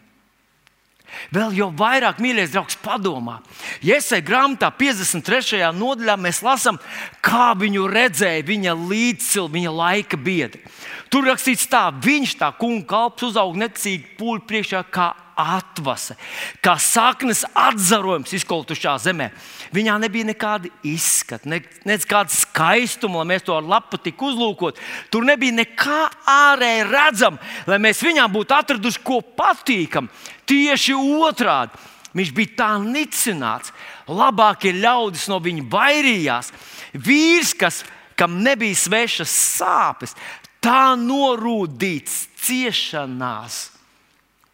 Vēl 1.34 1.54
jau 1.56 1.68
vairāk, 1.74 2.20
mīļais 2.22 2.52
draugs, 2.54 2.78
padomā. 2.82 3.38
Iesai 3.84 4.20
grāmatā 4.24 4.70
53. 4.74 5.62
nodaļā 5.76 6.16
mēs 6.20 6.42
lasām, 6.46 6.80
kā 7.24 7.52
viņu 7.58 7.86
redzēja 7.92 8.46
viņa 8.48 8.76
līdzcilvēka, 8.78 9.54
viņa 9.58 9.72
laika 9.74 10.20
biedri. 10.20 10.62
Tur 11.08 11.28
rakstīts 11.28 11.68
tā, 11.70 11.88
viņš 12.04 12.36
tā 12.40 12.52
kunga 12.58 12.86
kalps 12.88 13.30
uzauga 13.30 13.64
necīgi 13.64 14.16
pūļu 14.18 14.44
priekšā 14.48 14.84
kā 14.92 15.12
atvase, 15.38 16.16
kā 16.64 16.74
saknes 16.82 17.44
atzarojums 17.56 18.32
izkoltušā 18.34 18.96
zemē. 19.06 19.28
Viņā 19.74 19.94
nebija 20.02 20.26
nekāda 20.26 20.70
izskata, 20.86 21.48
ne, 21.48 21.60
nekāda 21.86 22.34
skaistuma, 22.34 23.22
lai 23.22 23.34
mēs 23.34 23.46
to 23.46 23.54
ar 23.54 23.66
lapu 23.66 24.00
tik 24.02 24.18
uzlūkot. 24.18 24.80
Tur 25.12 25.26
nebija 25.28 25.54
nekā 25.60 26.00
ārēji 26.32 26.88
redzama, 26.90 27.52
lai 27.70 27.78
mēs 27.82 28.02
viņā 28.02 28.26
būtu 28.34 28.58
atraduši 28.58 29.04
ko 29.06 29.20
patīkamu. 29.22 30.10
Tieši 30.48 30.98
otrādi. 30.98 31.86
Viņš 32.18 32.34
bija 32.34 32.56
tā 32.58 32.72
nicināts. 32.82 33.70
Labākie 34.08 34.72
ļaudis 34.74 35.28
no 35.30 35.38
viņa 35.44 35.64
baidījās. 35.70 36.52
Vīrs, 36.96 37.52
kas, 37.54 37.82
kam 38.18 38.40
nebija 38.42 38.74
svešas 38.74 39.30
sāpes, 39.60 40.16
tā 40.64 40.96
norūdīts 40.98 42.24
ciešanās 42.42 43.77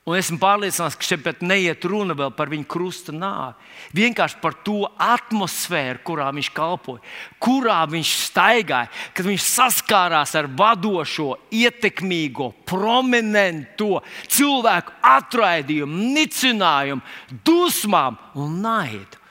Un 0.04 0.18
esmu 0.18 0.36
pārliecināts, 0.36 0.98
ka 1.00 1.06
šeit 1.06 1.40
neiet 1.40 1.84
runa 1.88 2.12
vēl 2.12 2.28
par 2.36 2.50
viņa 2.52 2.66
krusta 2.68 3.12
nāvi. 3.16 3.54
Vienkārši 3.96 4.36
par 4.42 4.52
to 4.60 4.82
atmosfēru, 5.00 6.02
kurā 6.04 6.26
viņš 6.36 6.50
kalpoja, 6.52 7.00
kurā 7.40 7.78
viņš 7.88 8.10
staigāja, 8.26 8.90
kad 9.16 9.24
viņš 9.24 9.46
saskārās 9.48 10.34
ar 10.36 10.50
vadošo, 10.52 11.30
ietekmīgo, 11.56 12.50
prominento 12.68 14.02
cilvēku 14.28 14.92
atraidījumu, 15.08 16.10
nicinājumu, 16.18 17.00
dusmām 17.48 18.20
un 18.36 18.58
naidu. 18.60 19.22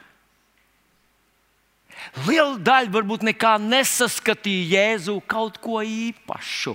Liela 2.26 2.58
daļa 2.58 2.90
varbūt 2.98 3.28
nekā 3.30 3.60
nesaskatīja 3.62 4.66
Jēzu 4.74 5.20
kaut 5.30 5.62
ko 5.62 5.86
īpašu. 5.86 6.74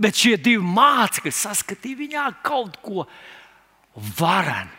Bet 0.00 0.16
šie 0.16 0.36
divi 0.40 0.64
mācekļi 0.64 1.32
saskatīja 1.34 2.00
viņā 2.00 2.26
kaut 2.46 2.78
ko 2.80 3.04
varenu. 4.16 4.78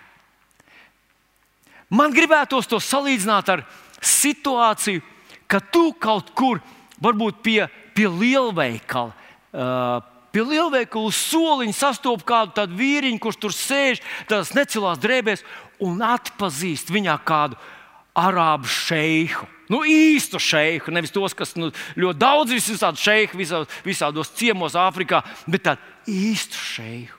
Man 1.92 2.14
gribētos 2.16 2.70
to 2.72 2.80
salīdzināt 2.80 3.50
ar 3.52 3.66
situāciju, 4.00 5.04
ka 5.52 5.60
tu 5.60 5.92
kaut 6.00 6.32
kur, 6.38 6.62
varbūt 7.04 7.42
pie, 7.44 7.60
pie 7.94 8.08
lielveikala, 8.08 9.12
uh, 9.12 10.00
pie 10.32 10.46
lielveikala 10.48 11.12
soliņa 11.12 11.76
sastopas 11.76 12.28
kādu 12.28 12.56
tādu 12.62 12.80
vīriņu, 12.80 13.20
kurš 13.22 13.42
tur 13.44 13.56
sēž, 13.56 14.00
tādās 14.30 14.54
necilās 14.56 15.02
drēbēs, 15.04 15.44
un 15.84 16.00
atpazīst 16.06 16.94
viņā 16.94 17.18
kādu 17.28 17.60
arābu 18.16 18.72
šeihu. 18.72 19.50
Nu, 19.72 19.86
īstu 19.88 20.40
šeiku, 20.42 20.92
nevis 20.92 21.14
tos, 21.16 21.36
kas 21.38 21.54
nu, 21.56 21.70
ļoti 21.96 22.20
daudz 22.20 22.52
visādi 22.52 23.00
šeiku 23.00 23.40
visā, 23.40 23.64
visādos 23.86 24.34
ciemos 24.36 24.76
Āfrikā, 24.76 25.22
bet 25.48 25.64
tādu 25.70 26.12
īstu 26.12 26.60
šeiku. 26.60 27.16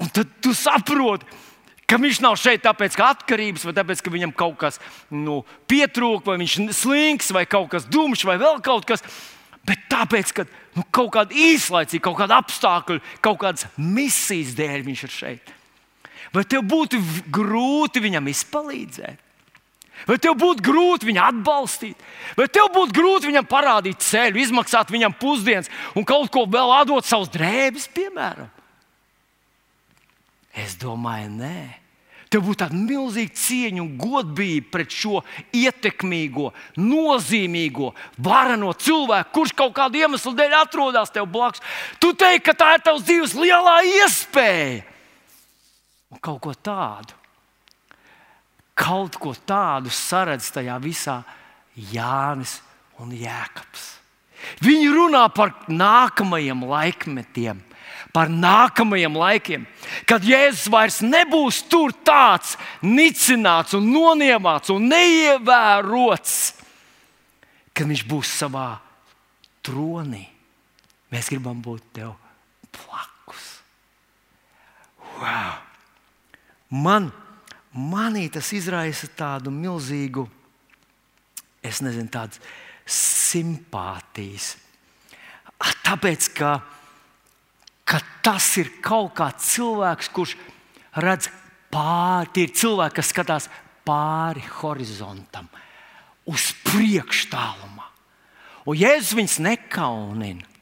Un 0.00 0.08
tad 0.16 0.30
tu 0.42 0.54
saproti, 0.56 1.28
ka 1.88 1.98
viņš 2.00 2.20
nav 2.24 2.38
šeit 2.40 2.64
tāpēc, 2.64 2.96
ka 2.96 3.12
atkarības, 3.14 3.66
vai 3.68 3.74
tāpēc, 3.76 4.00
ka 4.02 4.12
viņam 4.14 4.32
kaut 4.36 4.56
kas 4.62 4.80
nu, 5.12 5.42
pietrūk, 5.70 6.24
vai 6.26 6.38
viņš 6.40 6.56
slinks, 6.76 7.30
vai 7.34 7.44
kaut 7.44 7.68
kas 7.74 7.86
dumšs, 7.90 8.24
vai 8.26 8.38
vēl 8.40 8.62
kaut 8.64 8.88
kas. 8.88 9.04
Bet 9.64 9.86
tāpēc, 9.88 10.32
ka 10.36 10.44
nu, 10.76 10.84
kaut 10.92 11.12
kāda 11.14 11.36
īslaicīga, 11.36 12.04
kaut 12.04 12.18
kāda 12.18 12.40
apstākļa, 12.42 12.98
kaut 13.24 13.38
kādas 13.44 13.68
misijas 13.76 14.56
dēļ 14.58 14.88
viņš 14.88 15.04
ir 15.06 15.14
šeit. 15.14 15.52
Vai 16.34 16.42
tev 16.48 16.64
būtu 16.68 16.98
grūti 17.32 18.02
viņam 18.04 18.32
izpalīdzēt? 18.32 19.20
Vai 20.04 20.18
tev 20.20 20.36
būtu 20.40 20.64
grūti 20.64 21.08
viņu 21.08 21.22
atbalstīt, 21.24 22.00
vai 22.36 22.44
tev 22.52 22.68
būtu 22.74 22.92
grūti 22.96 23.30
viņam 23.30 23.46
parādīt 23.48 24.02
ceļu, 24.04 24.42
izmaksāt 24.42 24.92
viņam 24.92 25.16
pusdienas 25.16 25.70
un 25.96 26.04
kaut 26.08 26.28
ko 26.32 26.44
vēl 26.50 26.74
atdot 26.80 27.08
savus 27.08 27.32
drēbes, 27.32 27.88
piemēram? 27.94 28.50
Es 30.54 30.76
domāju, 30.78 31.32
nē. 31.40 31.62
Tev 32.30 32.42
būtu 32.48 32.64
tāda 32.64 32.76
milzīga 32.76 33.30
cieņa 33.38 33.80
un 33.80 33.90
godība 33.98 34.72
pret 34.74 34.92
šo 34.92 35.20
ietekmīgo, 35.54 36.50
nozīmīgo, 36.82 37.92
vareno 38.26 38.72
cilvēku, 38.74 39.30
kurš 39.38 39.54
kaut 39.56 39.74
kādu 39.76 40.02
iemeslu 40.02 40.34
dēļ 40.34 40.56
atrodas 40.64 41.14
tev 41.14 41.28
blakus. 41.30 41.62
Tu 42.02 42.10
teiksi, 42.18 42.42
ka 42.44 42.56
tā 42.58 42.72
ir 42.74 42.84
tavs 42.86 43.06
dzīves 43.06 43.36
lielā 43.38 43.76
iespēja 44.00 44.82
un 46.10 46.20
kaut 46.22 46.42
ko 46.42 46.54
tādu 46.54 47.23
kaut 48.74 49.18
ko 49.22 49.34
tādu 49.46 49.92
saredz 49.94 50.50
tajā 50.54 50.76
visā 50.82 51.20
Jānis 51.74 52.58
un 53.02 53.14
Jēkabs. 53.14 53.90
Viņi 54.62 54.90
runā 54.92 55.24
par 55.32 55.54
nākamajiem 55.70 56.66
laikmetiem, 56.68 57.62
par 58.14 58.28
nākamajiem 58.30 59.16
laikiem, 59.18 59.64
kad 60.08 60.26
Jēzus 60.26 60.68
vairs 60.70 61.00
nebūs 61.02 61.62
tur 61.70 61.94
tāds 62.04 62.58
nicināts, 62.84 63.74
un 63.78 63.88
noniemāts 63.94 64.70
un 64.74 64.90
neievērots, 64.92 66.36
kad 67.74 67.88
viņš 67.90 68.04
būs 68.10 68.36
savā 68.42 68.68
tronī. 69.64 70.26
Mēs 71.14 71.30
gribam 71.32 71.60
būt 71.62 71.82
tev 71.96 72.14
blakus. 72.74 73.50
Wow! 75.22 75.60
Man 76.74 77.12
manī 77.74 78.28
tas 78.32 78.52
izraisa 78.54 79.08
tādu 79.16 79.52
milzīgu, 79.54 80.24
es 81.64 81.80
nezinu, 81.84 82.10
tādas 82.12 82.40
simpātijas. 82.86 84.54
Tāpēc, 85.84 86.28
ka, 86.36 86.58
ka 87.88 88.00
tas 88.24 88.48
ir 88.60 88.70
kaut 88.84 89.14
kāds 89.18 89.54
cilvēks, 89.54 90.10
kurš 90.14 90.36
redz 91.00 91.30
pāri, 91.72 92.30
tie 92.34 92.46
ir 92.46 92.56
cilvēki, 92.56 92.98
kas 93.00 93.12
skatās 93.12 93.50
pāri 93.84 94.44
horizontam, 94.60 95.48
uz 96.30 96.52
priekšu 96.64 97.30
tālumā. 97.32 97.88
Un 98.64 98.78
Jēzus 98.80 99.16
viņus 99.18 99.38
nekaunina. 99.44 100.53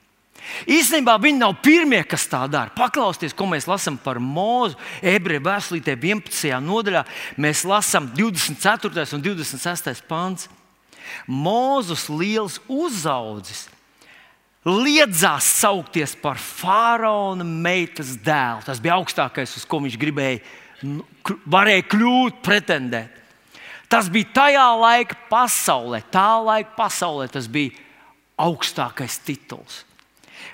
Īstenībā 0.67 1.17
viņi 1.23 1.41
nav 1.41 1.57
pirmie, 1.65 2.01
kas 2.09 2.27
tā 2.31 2.45
dara. 2.51 2.73
Paklausieties, 2.77 3.35
ko 3.37 3.47
mēs 3.51 3.69
lasām 3.71 3.99
par 4.01 4.21
mūzu. 4.23 4.79
Ebreju 5.03 5.45
vēstulītē 5.47 5.97
11. 5.97 6.59
nodaļā 6.63 7.05
mēs 7.41 7.67
lasām 7.69 8.11
24. 8.17 9.07
un 9.17 9.23
26. 9.25 10.03
pāns. 10.09 10.49
Mūzus 11.29 12.09
liels 12.11 12.59
uzaudzis 12.71 13.69
liedzās 14.63 15.47
saukties 15.59 16.15
par 16.23 16.39
faraona 16.39 17.45
meitas 17.45 18.15
dēlu. 18.23 18.63
Tas 18.67 18.81
bija 18.83 18.99
augstākais, 19.01 19.57
uz 19.59 19.67
ko 19.67 19.81
viņš 19.83 19.99
gribēja, 19.99 20.43
varēja 21.51 21.87
kļūt, 21.91 22.43
pretendēt. 22.47 23.19
Tas 23.93 24.09
bija 24.09 24.31
tajā 24.33 24.69
laika 24.81 25.19
pasaulē, 25.29 26.01
tā 26.09 26.29
laika 26.41 26.73
pasaulē, 26.79 27.27
tas 27.29 27.49
bija 27.51 27.75
augstākais 28.41 29.19
tituls. 29.27 29.83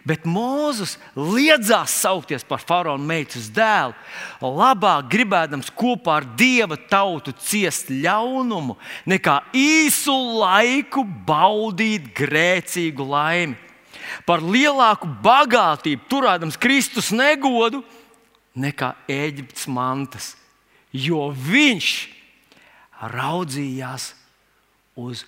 Bet 0.09 0.25
Mozus 0.28 0.97
liedzās 1.16 1.92
saukties 2.02 2.45
par 2.47 2.62
faraona 2.64 3.04
meitas 3.04 3.49
dēlu, 3.54 3.95
labāk 4.40 5.09
gribēdams 5.12 5.71
kopā 5.76 6.18
ar 6.21 6.26
dieva 6.38 6.78
tautu 6.90 7.35
ciest 7.45 7.92
ļaunumu, 7.92 8.78
nekā 9.09 9.38
īsu 9.57 10.14
laiku 10.40 11.04
baudīt 11.28 12.12
grēcīgu 12.16 13.09
laimi. 13.09 13.59
Par 14.25 14.40
lielāku 14.40 15.09
bagātību 15.23 16.09
turēdams 16.09 16.57
Kristus 16.61 17.11
negodu 17.12 17.83
nekā 18.59 18.95
Eģiptes 19.12 19.68
mantas, 19.71 20.33
jo 20.92 21.28
viņš 21.33 21.90
raudzījās 23.12 24.12
uz 24.99 25.25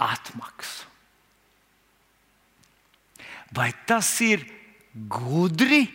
atmaksu. 0.00 0.95
Vai 3.56 3.70
tas 3.88 4.08
ir 4.20 4.44
gudri 4.92 5.86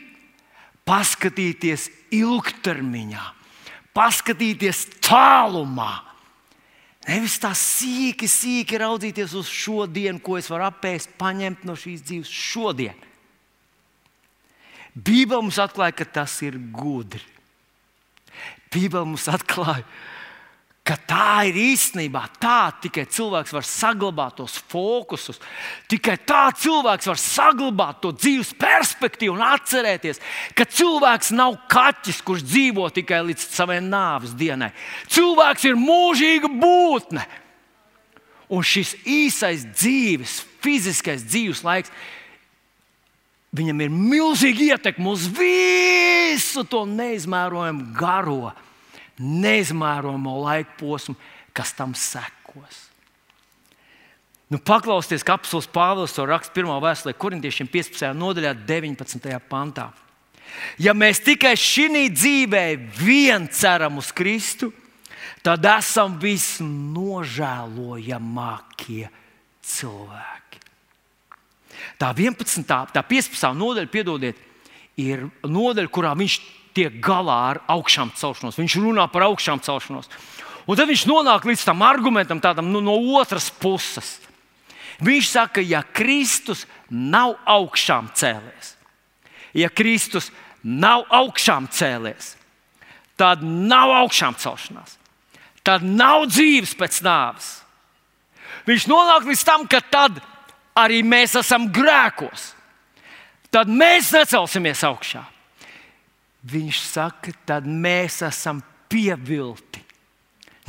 paskatīties 0.87 1.89
ilgtermiņā, 2.17 3.25
paskatīties 3.93 4.87
tālumā? 5.05 5.91
Nevis 7.07 7.39
tā 7.41 7.53
sīki, 7.57 8.27
sīki 8.29 8.77
raudzīties 8.81 9.33
uz 9.37 9.49
šo 9.49 9.87
dienu, 9.89 10.21
ko 10.21 10.37
es 10.37 10.49
varu 10.51 10.67
apēst, 10.67 11.15
paņemt 11.21 11.63
no 11.65 11.73
šīs 11.77 12.03
dzīves 12.05 12.29
šodien. 12.29 12.97
Bībele 14.93 15.41
mums 15.41 15.57
atklāja, 15.61 15.95
ka 15.97 16.05
tas 16.19 16.35
ir 16.45 16.59
gudri. 16.73 17.23
Bībele 18.73 19.07
mums 19.07 19.25
atklāja, 19.31 19.85
ka 19.85 20.20
ka 20.81 20.95
tā 21.05 21.45
ir 21.51 21.57
īstenībā 21.61 22.23
tā, 22.41 22.71
tikai 22.81 23.03
cilvēks 23.13 23.53
var 23.53 23.65
saglabāt 23.67 24.39
tos 24.39 24.55
fokusus. 24.71 25.37
Tikai 25.91 26.15
tā 26.25 26.47
cilvēks 26.57 27.09
var 27.11 27.19
saglabāt 27.21 27.99
to 28.01 28.09
dzīves 28.17 28.55
perspektīvu 28.57 29.35
un 29.35 29.43
atcerēties, 29.45 30.21
ka 30.57 30.65
cilvēks 30.65 31.35
nav 31.37 31.59
kaķis, 31.69 32.23
kurš 32.25 32.47
dzīvo 32.47 32.89
tikai 32.97 33.21
līdz 33.27 33.45
savai 33.45 33.77
nāves 33.85 34.33
dienai. 34.37 34.71
Cilvēks 35.13 35.69
ir 35.69 35.77
mūžīga 35.77 36.49
būtne. 36.49 37.27
Un 38.51 38.65
šis 38.67 38.95
īsais 39.07 39.61
dzīves, 39.69 40.41
fiziskais 40.65 41.21
dzīves 41.23 41.61
laiks, 41.63 41.93
viņam 43.55 43.85
ir 43.85 43.93
milzīga 43.93 44.73
ietekme 44.73 45.13
uz 45.13 45.29
visu 45.29 46.65
to 46.67 46.83
neizmērojamu 46.89 47.93
garo 47.95 48.51
neizmērojamo 49.19 50.37
laika 50.45 50.77
posmu, 50.79 51.15
kas 51.53 51.73
tam 51.75 51.93
sekos. 51.97 52.91
Nu, 54.51 54.59
paklausieties, 54.59 55.23
kā 55.23 55.37
apelsīns 55.37 55.69
Pāvils 55.71 56.11
to 56.15 56.25
raksta 56.27 56.59
1. 56.59 56.67
vēstulē, 56.83 57.13
korintiešiem 57.15 57.67
15. 57.71 58.11
nodaļā, 58.19 58.51
19. 58.67 59.39
pantā. 59.47 59.93
Ja 60.81 60.93
mēs 60.97 61.19
tikai 61.23 61.55
šī 61.55 62.09
dzīvē 62.11 62.75
vien 62.99 63.47
ceram 63.47 63.97
uz 64.01 64.11
Kristu, 64.11 64.73
tad 65.39 65.63
esam 65.71 66.19
visnožēlojamākie 66.19 69.07
cilvēki. 69.63 70.59
Tā 72.01 72.09
11. 72.11 72.67
tā 72.67 73.03
15. 73.07 73.55
nodaļa, 73.55 73.87
piedodiet, 73.87 74.35
ir 74.99 75.31
nodaļa, 75.47 75.87
kurā 75.93 76.11
viņš 76.17 76.60
tiek 76.75 76.99
galā 77.03 77.37
ar 77.51 77.61
augšām 77.71 78.13
celšanos. 78.17 78.59
Viņš 78.59 78.77
runā 78.81 79.07
par 79.11 79.27
augšām 79.27 79.61
celšanos. 79.63 80.09
Un 80.69 80.77
tad 80.77 80.89
viņš 80.91 81.05
nonāk 81.09 81.45
līdz 81.47 81.63
tam 81.67 81.81
argumentam, 81.85 82.41
tādam 82.43 82.69
nu, 82.71 82.81
no 82.83 82.95
otras 83.17 83.49
puses. 83.51 84.19
Viņš 85.01 85.31
saka, 85.31 85.63
ja 85.65 85.81
Kristus 85.81 86.67
nav 86.89 87.33
augšām 87.49 88.11
cēlies, 88.13 88.75
ja 89.57 89.71
Kristus 89.73 90.29
nav 90.61 91.07
augšām 91.09 91.65
cēlies, 91.73 92.35
tad 93.17 93.41
nav 93.41 93.95
augšām 94.03 94.37
celšanās, 94.37 94.99
tad 95.65 95.81
nav 95.81 96.27
dzīves 96.29 96.75
pēc 96.77 97.01
nāves. 97.05 97.49
Viņš 98.69 98.85
nonāk 98.91 99.25
līdz 99.25 99.43
tam, 99.47 99.65
ka 99.65 99.81
tad 99.81 100.21
arī 100.77 101.01
mēs 101.01 101.33
esam 101.39 101.65
grēkos. 101.73 102.51
Tad 103.51 103.67
mēs 103.67 104.13
necelsimies 104.15 104.83
augšā. 104.87 105.25
Viņš 106.41 106.81
saka, 106.81 107.33
tad 107.45 107.67
mēs 107.69 108.21
esam 108.25 108.63
pievilti. 108.89 109.83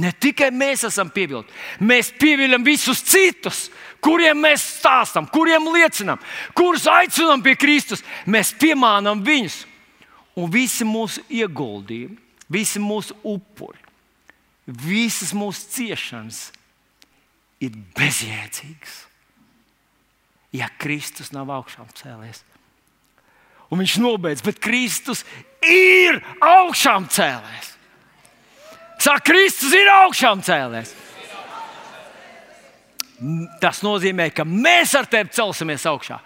Ne 0.01 0.11
tikai 0.13 0.49
mēs 0.55 0.87
esam 0.89 1.11
pievilti, 1.13 1.53
mēs 1.85 2.11
pieviļam 2.17 2.65
visus 2.65 3.03
citus, 3.05 3.67
kuriem 4.03 4.41
mēs 4.41 4.65
stāstām, 4.79 5.29
kuriem 5.29 5.69
liecinām, 5.75 6.21
kurus 6.57 6.89
aicinām 6.89 7.45
pie 7.45 7.55
Kristus. 7.61 8.05
Mēs 8.25 8.55
piemānām 8.57 9.21
viņus. 9.25 9.63
Un 10.41 10.49
visi 10.49 10.87
mūsu 10.89 11.21
ieguldījumi, 11.29 12.17
visi 12.49 12.81
mūsu 12.81 13.13
upuri, 13.21 13.83
visas 14.65 15.35
mūsu 15.37 15.67
ciešanas 15.75 16.47
ir 17.61 17.77
bezjēdzīgas. 17.99 18.95
Ja 20.57 20.71
Kristus 20.81 21.35
nav 21.37 21.53
augšām 21.53 21.93
cēlies, 21.97 22.41
Un 23.73 23.81
viņš 23.81 23.97
nobeidz, 24.05 24.43
bet 24.45 24.61
Kristus 24.61 25.25
ir 25.65 26.19
augšām 26.45 27.09
cēlēs. 27.09 27.71
Saka, 29.01 29.25
Kristus 29.33 29.73
ir 29.75 29.89
augšām 29.91 30.43
cēlēs. 30.45 30.93
Tas 33.63 33.79
nozīmē, 33.85 34.25
ka 34.35 34.43
mēs 34.49 34.97
ar 34.99 35.07
tevi 35.07 35.31
celsimies 35.37 35.85
augšā. 35.87 36.17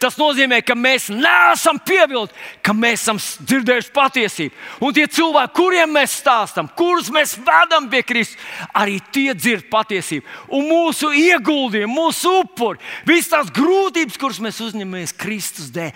Tas 0.00 0.14
nozīmē, 0.16 0.62
ka 0.64 0.72
mēs 0.78 1.10
neesam 1.12 1.76
pievilti, 1.84 2.32
ka 2.64 2.72
mēs 2.72 3.02
esam 3.02 3.18
dzirdējuši 3.20 3.92
patiesību. 3.92 4.54
Un 4.86 4.94
tie 4.96 5.04
cilvēki, 5.18 5.52
kuriem 5.58 5.92
mēs 5.92 6.14
stāstām, 6.22 6.70
kurus 6.78 7.10
mēs 7.12 7.34
vedam 7.44 7.90
pie 7.92 8.00
Kristus, 8.08 8.40
arī 8.72 8.96
tie 9.12 9.34
dzird 9.36 9.66
patiesību. 9.72 10.24
Un 10.56 10.64
mūsu 10.70 11.10
ieguldījumi, 11.12 11.92
mūsu 11.92 12.32
upuri, 12.44 12.80
visas 13.08 13.34
tās 13.34 13.52
grūtības, 13.56 14.16
kuras 14.20 14.40
mēs 14.46 14.62
uzņemamies 14.64 15.12
Kristus 15.20 15.68
dēļ, 15.74 15.92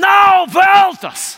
nav 0.00 0.50
veltas. 0.56 1.28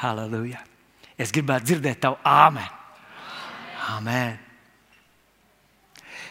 Halleluja! 0.00 0.60
Es 1.20 1.32
gribētu 1.32 1.72
dzirdēt 1.72 2.04
tavu 2.04 2.20
āmeni. 2.24 2.79
Amen. 3.80 4.38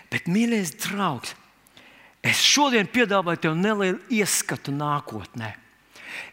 Bet, 0.10 0.30
mīļais 0.30 0.74
draugs, 0.86 1.36
es 2.26 2.42
šodien 2.42 2.90
piedāvāju 2.90 3.46
tev 3.46 3.58
nelielu 3.58 4.00
ieskatu 4.20 4.74
nākotnē. 4.74 5.54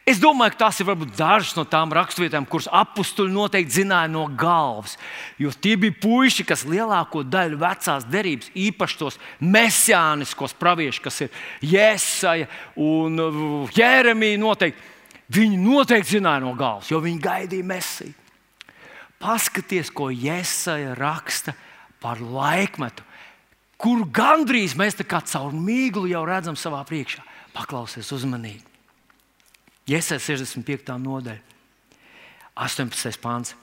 Es 0.07 0.21
domāju, 0.23 0.55
ka 0.55 0.61
tās 0.65 0.79
ir 0.81 0.87
varbūt 0.89 1.17
dažas 1.19 1.53
no 1.59 1.65
tām 1.69 1.91
raksturvietām, 1.95 2.47
kuras 2.49 2.69
apstuļi 2.71 3.35
noteikti 3.35 3.81
zināja 3.81 4.09
no 4.11 4.25
galvas. 4.39 4.95
Jo 5.39 5.51
tie 5.51 5.75
bija 5.81 5.97
puiši, 6.03 6.47
kas 6.47 6.65
lielāko 6.69 7.25
daļu 7.27 7.59
vecās 7.61 8.07
derības, 8.09 8.53
īpaši 8.55 9.01
tos 9.01 9.19
mesijāniskos 9.43 10.55
praviešus, 10.59 11.03
kas 11.03 11.25
ir 11.27 11.41
Jēzus 11.75 12.47
un 12.81 13.19
Jēremija, 13.75 14.39
noteikti. 14.43 14.95
Viņi 15.35 15.59
noteikti 15.59 16.21
zināja 16.21 16.45
no 16.45 16.55
galvas, 16.55 16.93
jo 16.93 17.03
viņi 17.03 17.23
gaidīja 17.23 17.67
mesiju. 17.67 18.15
Paskaties, 19.23 19.91
ko 19.91 20.11
Jēzus 20.13 20.97
raksta 20.99 21.55
par 22.03 22.21
laikmetu, 22.21 23.05
kur 23.81 24.05
gandrīz 24.05 24.77
mēs 24.77 24.99
caur 25.09 25.53
mīklu 25.53 26.09
jau 26.11 26.25
redzam 26.29 26.57
savā 26.57 26.83
priekšā. 26.85 27.25
Paklausies 27.57 28.13
uzmanīgi. 28.13 28.65
Jēzus 29.89 30.27
65. 30.27 30.93
nodaļa, 31.01 31.41
18. 32.57 33.21
pāns. 33.23 33.55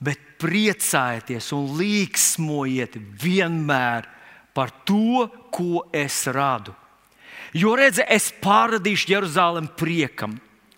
Bet 0.00 0.20
priecājieties 0.40 1.52
un 1.56 1.76
līksmojiet 1.78 2.96
vienmēr 3.20 4.08
par 4.54 4.72
to, 4.84 5.28
ko 5.52 5.84
es 5.92 6.24
radu. 6.32 6.74
Jo 7.54 7.76
redziet, 7.78 8.08
es 8.10 8.32
pārradīšu 8.42 9.12
Jeruzalem 9.12 9.68
priekam 9.78 10.34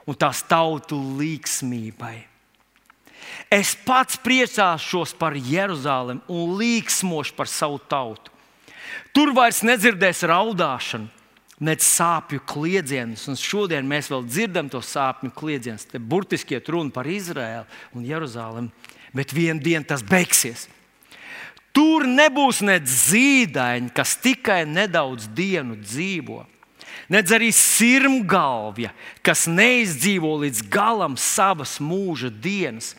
un 0.07 0.19
tās 0.19 0.43
tautu 0.47 0.99
līksmībai 1.19 2.36
Es 3.53 3.75
pats 3.87 4.19
priecāšos 4.19 5.15
par 5.19 5.37
Jeruzalem 5.37 6.23
un 6.29 6.57
līksmošu 6.59 7.37
par 7.37 7.51
savu 7.51 7.79
tautu. 7.79 8.33
Tur 9.15 9.33
vairs 9.37 9.63
nedzirdēs 9.65 10.25
raudāšanu, 10.29 11.09
ne 11.61 11.75
sāpju 11.81 12.43
kliedzienus. 12.49 13.27
Un 13.31 13.39
šodien 13.41 13.87
mēs 13.89 14.11
vēl 14.13 14.27
dzirdam 14.29 14.69
to 14.73 14.83
sāpju 14.85 15.33
kliedzienus. 15.37 15.87
Te 15.89 15.99
burtiski 15.99 16.59
ir 16.59 16.73
runa 16.73 16.93
par 16.93 17.09
Izraēlu 17.09 17.65
un 17.97 18.05
Jeruzalem, 18.07 18.71
bet 19.17 19.33
vienā 19.37 19.63
dienā 19.63 19.89
tas 19.89 20.05
beigsies. 20.05 20.67
Tur 21.77 22.07
nebūs 22.09 22.63
ne 22.65 22.79
zīdaiņa, 22.81 23.93
kas 23.97 24.15
tikai 24.25 24.63
nedaudz 24.69 25.27
dienu 25.37 25.77
dzīvo, 25.77 26.39
nedz 27.13 27.35
arī 27.37 27.51
sirmgalvja, 27.53 28.95
kas 29.21 29.45
neizdzīvo 29.51 30.31
līdz 30.45 30.63
galam 30.73 31.19
savas 31.21 31.77
mūža 31.81 32.31
dienas. 32.33 32.95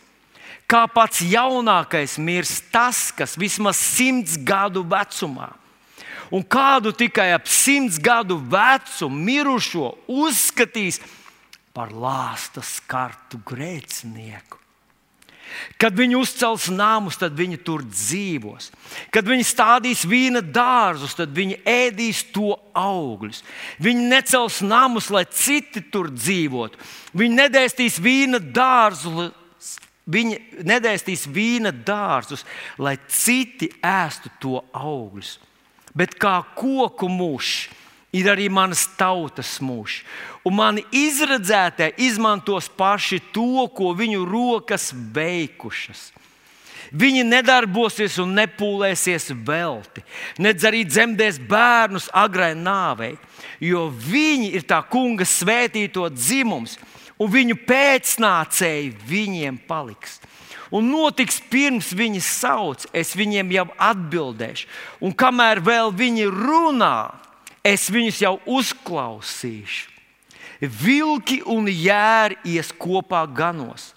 Kā 0.68 0.84
pats 0.92 1.22
jaunākais 1.24 2.18
mirst 2.20 2.66
tas, 2.74 3.08
kas 3.16 3.38
vismaz 3.40 3.80
simts 3.80 4.36
gadu 4.36 4.84
vecumā 4.84 5.54
un 6.32 6.44
kādu 6.44 6.92
tikai 6.92 7.30
ap 7.32 7.48
simts 7.48 8.00
gadu 8.04 8.36
vecu 8.36 9.08
mirušo 9.08 9.94
uzskatīs 10.12 11.00
par 11.72 11.94
lāsta 11.94 12.64
skartu 12.66 13.40
grēcinieku. 13.48 14.60
Kad 15.80 15.96
viņi 15.96 16.18
uzcels 16.20 16.68
namus, 16.74 17.16
tad 17.22 17.38
viņi 17.38 17.58
tur 17.64 17.86
dzīvos. 17.88 18.68
Kad 19.16 19.30
viņi 19.30 19.46
stādīs 19.48 20.04
vīna 20.04 20.42
dārzus, 20.44 21.16
tad 21.16 21.32
viņi 21.34 21.62
ēdīs 21.64 22.26
to 22.36 22.52
augļus. 22.76 23.40
Viņi 23.80 24.10
necels 24.12 24.60
namus, 24.66 25.08
lai 25.14 25.24
citi 25.32 25.86
tur 25.88 26.12
dzīvotu. 26.12 26.82
Viņi 27.18 27.40
nedēstīs 27.40 28.02
vīna 28.04 28.42
dārzus, 28.44 29.32
viņi 30.08 30.63
nedēstīs 30.67 31.28
vīna 31.30 31.72
dārzus, 31.72 32.46
lai 32.80 32.96
citi 33.12 33.70
ēstu 33.84 34.32
to 34.41 34.62
augļus 34.72 35.38
bet 35.98 36.13
kā 36.22 36.41
koku 36.58 37.10
muši 37.10 37.74
ir 38.17 38.30
arī 38.32 38.48
manas 38.54 38.86
tautas 38.98 39.58
muši. 39.62 40.04
Un 40.48 40.56
mani 40.58 40.84
izredzētie 40.96 41.91
izmantos 42.06 42.70
paši 42.70 43.20
to, 43.34 43.65
ko 43.76 43.91
viņu 43.98 44.24
rokas 44.30 44.91
veikušas. 44.93 46.12
Viņi 46.88 47.26
nedarbosies 47.28 48.15
un 48.24 48.32
nepūlēsies 48.38 49.34
velti, 49.43 50.06
nedz 50.39 50.63
arī 50.70 50.86
dzemdēs 50.88 51.41
bērnus 51.50 52.08
agrai 52.15 52.54
nāvei, 52.56 53.17
jo 53.60 53.89
viņi 53.91 54.54
ir 54.56 54.63
tā 54.70 54.80
kunga 54.88 55.28
svētīto 55.28 56.08
dzimums, 56.13 56.78
un 57.18 57.32
viņu 57.34 57.60
pēcnācēji 57.68 58.96
viņiem 59.10 59.62
paliks 59.68 60.20
un 60.72 60.90
notiks 60.92 61.40
pirms 61.52 61.92
viņi 61.96 62.22
sauc, 62.24 62.86
es 62.96 63.14
viņiem 63.18 63.52
jau 63.56 63.68
atbildēšu. 63.80 64.68
Un 65.04 65.16
kamēr 65.16 65.62
vēl 65.64 65.94
viņi 65.96 66.28
runā, 66.32 67.12
es 67.66 67.88
viņus 67.94 68.24
jau 68.24 68.36
uzklausīšu. 68.58 69.94
Vilki 70.58 71.44
un 71.46 71.68
jēri 71.70 72.40
ies 72.56 72.72
kopā 72.74 73.22
ganos, 73.30 73.92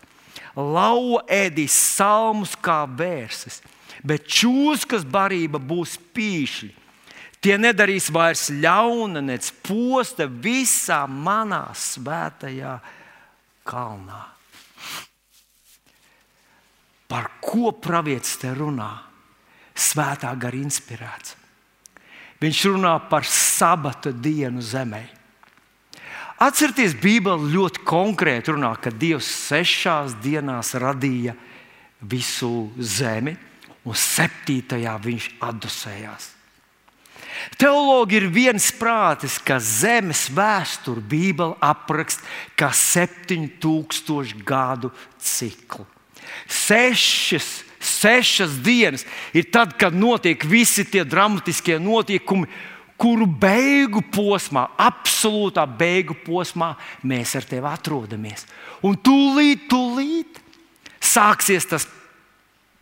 lauva 0.53 1.23
ēdīs 1.33 1.73
salmus 1.73 2.53
kā 2.61 2.83
vērses, 2.85 3.63
bet 4.05 4.29
čūskas 4.29 5.07
barība 5.09 5.57
būs 5.57 5.97
pīšļi. 6.13 6.75
Tie 7.41 7.57
nedarīs 7.57 8.11
vairs 8.13 8.51
ļauna, 8.53 9.23
nec 9.25 9.47
posta 9.65 10.27
visā 10.29 11.07
manā 11.09 11.71
svētajā 11.73 12.75
kalnā. 13.71 14.21
Par 17.11 17.31
ko 17.43 17.73
pravietis 17.75 18.37
te 18.43 18.51
runā? 18.55 18.91
Svētā 19.75 20.31
gara 20.39 20.59
inspirēts. 20.59 21.37
Viņš 22.41 22.61
runā 22.73 22.95
par 23.11 23.27
sabata 23.29 24.13
dienu 24.13 24.63
zemē. 24.65 25.03
Atcerieties, 26.41 26.95
Bībele 26.97 27.51
ļoti 27.53 27.83
konkrēti 27.85 28.55
runā, 28.55 28.73
ka 28.81 28.89
Dievs 28.89 29.29
sešās 29.29 30.15
dienās 30.25 30.73
radīja 30.81 31.35
visu 32.01 32.71
zemi, 32.81 33.35
un 33.85 33.97
septītajā 33.97 34.95
viņš 35.05 35.27
atdusējās. 35.45 36.31
Teologi 37.61 38.18
ir 38.20 38.29
viensprātis, 38.33 39.38
ka 39.42 39.59
zemes 39.62 40.29
vēsturi 40.35 41.03
Bībele 41.11 41.57
apraksta 41.61 42.24
kā 42.59 42.70
7000 42.74 44.44
gadu 44.46 44.92
ciklu. 45.18 45.87
Sešas, 46.50 47.48
sešas 47.81 48.59
dienas 48.64 49.07
ir 49.35 49.48
tad, 49.53 49.76
kad 49.79 49.94
notiek 49.96 50.44
visi 50.46 50.85
tie 50.85 51.05
dramatiskie 51.05 51.79
notikumi, 51.83 52.48
kuru 53.00 53.24
beigu 53.24 54.03
posmā, 54.12 54.66
absolūtā 54.76 55.64
beigu 55.64 56.14
posmā, 56.26 56.74
mēs 57.03 57.33
ar 57.38 57.46
tevi 57.48 57.70
atrodamies. 57.70 58.44
Un 58.85 58.98
tūlīt, 59.00 59.64
tūlīt 59.70 60.40
sāksies 61.00 61.66
tas 61.70 61.88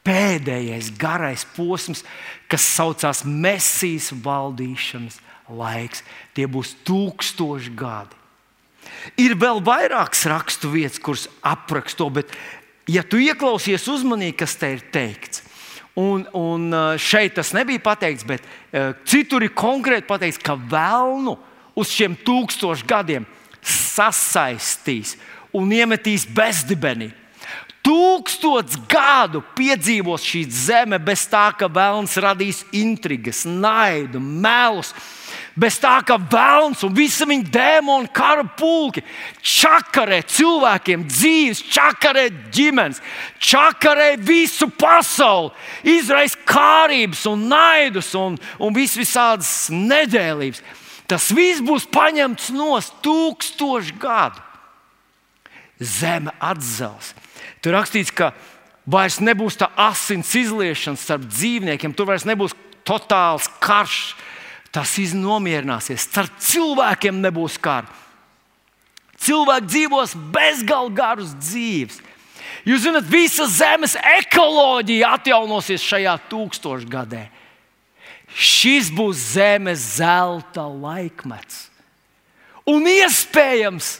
pēdējais 0.06 0.92
garais 0.98 1.44
posms, 1.56 2.04
kas 2.50 2.64
saucās 2.76 3.24
Mēsīs 3.26 4.12
valdīšanas 4.24 5.18
laiks. 5.48 6.04
Tie 6.37 6.46
būs 6.50 6.74
tūkstoši 6.87 7.74
gadi. 7.76 8.16
Ir 9.20 9.34
vēl 9.38 9.61
vairākas 9.64 10.24
rakstu 10.30 10.70
vietas, 10.72 11.00
kuras 11.02 11.26
apraksto, 11.44 12.08
bet 12.12 12.32
ja 12.88 13.02
tu 13.04 13.20
ieklausies 13.20 13.84
uzmanīgi, 13.90 14.38
kas 14.40 14.56
te 14.58 14.70
ir 14.76 14.84
teikts, 14.94 15.42
un, 15.98 16.24
un 16.37 16.70
šeit 17.00 17.37
tas 17.37 17.52
nebija 17.56 17.82
pateikts, 17.84 18.26
bet 18.28 18.46
citur 19.08 19.44
ir 19.44 19.54
konkrēti 19.56 20.08
pateikts, 20.08 20.40
ka 20.40 20.56
vēlnu 20.56 21.37
uz 21.78 21.92
šiem 21.94 22.16
tūkstošiem 22.24 22.88
gadiem 22.88 23.28
sasaistīs 23.62 25.16
un 25.54 25.72
iemetīs 25.74 26.26
bezdibenī. 26.30 27.11
Tūkstots 27.88 28.77
gadu 28.90 29.40
piedzīvos 29.57 30.27
šī 30.29 30.42
zeme 30.53 30.98
bez 31.01 31.24
tā, 31.31 31.46
ka 31.57 31.70
vēlns 31.72 32.18
radīs 32.20 32.61
intrigas, 32.77 33.46
naidu, 33.48 34.20
melus 34.20 34.92
Bez 35.59 35.79
tā, 35.83 35.96
ka 36.07 36.14
vēlns 36.22 36.85
un 36.87 36.92
visi 36.94 37.27
viņa 37.27 37.51
dēmoni, 37.51 38.11
kara 38.14 38.44
pulki 38.59 39.03
čakarē 39.42 40.20
cilvēkiem 40.31 41.03
dzīves, 41.09 41.64
čakarē 41.74 42.29
ģimenes, 42.55 43.01
čakarē 43.42 44.12
visu 44.22 44.68
pasauli, 44.70 45.51
izraisa 45.83 46.38
kārības 46.46 47.24
un 47.31 47.48
naidus 47.51 48.12
un, 48.18 48.38
un 48.62 48.77
vis 48.77 48.94
visādas 48.98 49.66
nedēlības. 49.74 50.62
Tas 51.11 51.31
viss 51.35 51.64
būs 51.64 51.88
paņemts 51.90 52.53
no 52.55 52.77
tūkstošu 53.03 53.98
gadu. 53.98 54.44
Zeme 55.79 56.35
atzels. 56.38 57.14
Tur 57.62 57.76
rakstīts, 57.76 58.12
ka 58.14 58.32
vairs 58.88 59.18
nebūs 59.20 59.58
tā 59.61 59.70
asins 59.76 60.32
izliešana 60.38 61.00
starp 61.00 61.28
dzīvniekiem, 61.28 61.94
tur 61.96 62.08
vairs 62.11 62.26
nebūs 62.28 62.56
totāls 62.88 63.48
karš 63.61 64.14
tas 64.72 64.92
iznomierināsies. 65.00 66.06
Starp 66.08 66.37
cilvēkiem 66.42 67.22
nebūs 67.24 67.58
kara. 67.61 67.88
Cilvēki 69.18 69.72
dzīvos 69.72 70.14
bezgalīgi 70.32 70.96
garus 70.96 71.32
dzīves. 71.40 71.98
Jūs 72.68 72.84
zināt, 72.84 73.06
visa 73.11 73.46
zemes 73.50 73.96
ekoloģija 73.98 75.14
atjaunosies 75.18 75.84
šajā 75.84 76.14
tūkstošgadē. 76.30 77.24
Šis 78.28 78.90
būs 78.94 79.32
zemes 79.34 79.82
zelta 79.96 80.66
laikmets. 80.68 81.66
Un 82.68 82.84
iespējams, 82.90 83.94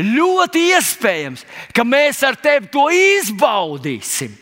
ļoti 0.00 0.62
iespējams, 0.76 1.44
ka 1.74 1.84
mēs 1.86 2.22
ar 2.26 2.38
tevi 2.40 2.70
to 2.72 2.86
izbaudīsim. 2.92 4.34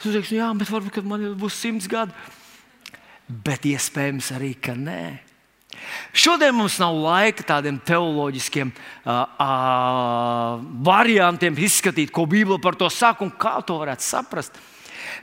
Es 0.00 0.06
teikšu, 0.08 0.38
jā, 0.38 0.52
bet 0.56 0.70
varbūt 0.72 1.02
man 1.04 1.32
būs 1.40 1.58
simts 1.60 1.88
gadi 1.90 2.14
bet 3.30 3.66
iespējams 3.68 4.32
arī, 4.36 4.54
ka 4.58 4.74
nē. 4.74 5.02
Šodien 6.12 6.54
mums 6.54 6.76
nav 6.82 6.96
laika 6.98 7.44
tādiem 7.46 7.78
teoloģiskiem 7.86 8.72
uh, 8.72 9.12
uh, 9.40 10.64
variantiem 10.84 11.56
izskatīt, 11.62 12.10
ko 12.12 12.26
Bībele 12.28 12.60
par 12.62 12.76
to 12.78 12.90
saka 12.92 13.24
un 13.24 13.32
kā 13.32 13.58
to 13.66 13.78
varētu 13.80 14.04
saprast. 14.04 14.58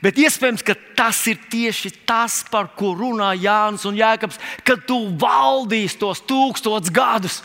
Bet 0.02 0.18
iespējams, 0.20 0.64
ka 0.66 0.76
tas 0.98 1.20
ir 1.30 1.40
tieši 1.52 1.92
tas, 2.08 2.42
par 2.50 2.72
ko 2.78 2.94
runā 2.98 3.32
Jānis 3.38 3.86
un 3.88 3.98
Jēkabs, 3.98 4.40
kad 4.66 4.84
tu 4.88 4.98
valdīsi 5.20 6.00
tos 6.02 6.24
tūkstošus 6.28 6.94
gadus. 6.94 7.42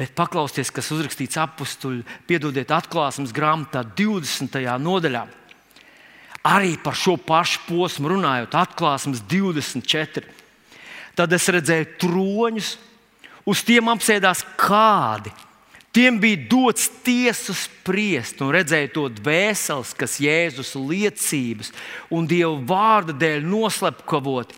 Bet 0.00 0.14
paklausieties, 0.16 0.70
kas 0.72 0.86
uzrakstīts 0.94 1.36
apakstuļu, 1.42 2.06
piedodiet, 2.24 2.70
atklāsmes 2.72 3.34
grāmatā 3.36 3.82
20. 3.84 4.56
nodaļā. 4.80 5.26
Arī 6.48 6.78
par 6.80 6.96
šo 6.96 7.18
pašu 7.20 7.66
posmu 7.66 8.14
runājot, 8.14 8.56
atklāsmes 8.56 9.20
24. 9.28 10.24
Tad 11.18 11.36
es 11.36 11.50
redzēju 11.52 11.90
troņus, 12.00 12.70
uz 13.44 13.64
tiem 13.68 13.92
apsēdās 13.92 14.40
kādi. 14.56 15.34
Tiem 15.92 16.20
bija 16.22 16.38
dots 16.48 16.86
tiesas 17.04 17.66
spriest, 17.66 18.40
un 18.40 18.54
redzēja 18.54 18.92
to 18.94 19.08
dvēseles, 19.10 19.92
kas 19.98 20.20
Jēzus 20.22 20.76
liecības 20.78 21.74
un 22.14 22.28
Dieva 22.30 22.54
vārda 22.72 23.12
dēļ 23.20 23.44
noslepkavoti, 23.44 24.56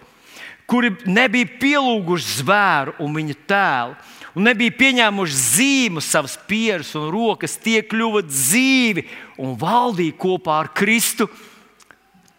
kuri 0.69 0.93
nebija 1.09 1.49
pielūguši 1.59 2.37
zvēru 2.45 2.95
un 3.03 3.17
viņa 3.17 3.39
tēlu, 3.49 3.97
un 4.37 4.47
nebija 4.49 4.75
pieņēmuši 4.79 5.39
zīmu 5.43 6.03
savas 6.05 6.39
pieres 6.49 6.95
un 6.99 7.11
rokas, 7.13 7.59
tie 7.61 7.83
kļuva 7.85 8.25
dzīvi 8.29 9.07
un 9.43 9.55
valdīja 9.61 10.17
kopā 10.21 10.63
ar 10.63 10.73
Kristu 10.77 11.29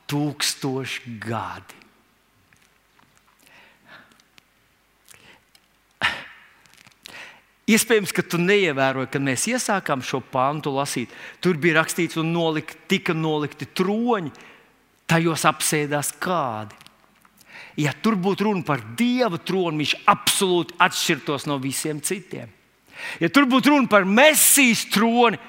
tūkstoši 0.09 1.17
gadi. 1.23 1.83
Iespējams, 7.73 8.11
ka 8.11 8.25
tu 8.27 8.37
neievēroji, 8.43 9.07
kad 9.13 9.23
mēs 9.23 9.45
iesākām 9.47 10.01
šo 10.03 10.19
pāntu 10.33 10.73
lasīt. 10.75 11.11
Tur 11.39 11.55
bija 11.55 11.77
rakstīts, 11.79 12.17
un 12.19 12.33
nolikt, 12.35 12.75
tika 12.91 13.15
nolikti 13.15 13.69
troņi, 13.71 14.33
tajos 15.07 15.45
apsēdās 15.47 16.11
kādi. 16.19 16.82
Ja 17.79 17.93
tur 17.93 18.17
būtu 18.19 18.47
runa 18.47 18.61
par 18.65 18.83
dieva 18.97 19.39
troni, 19.41 19.81
viņš 19.81 19.93
absolūti 20.09 20.77
atšķirtos 20.83 21.47
no 21.49 21.57
visiem 21.61 22.01
citiem. 22.05 22.51
Ja 23.19 23.29
tur 23.33 23.47
būtu 23.49 23.73
runa 23.73 23.89
par 23.89 24.05
mesijas 24.05 24.85
troni, 24.93 25.39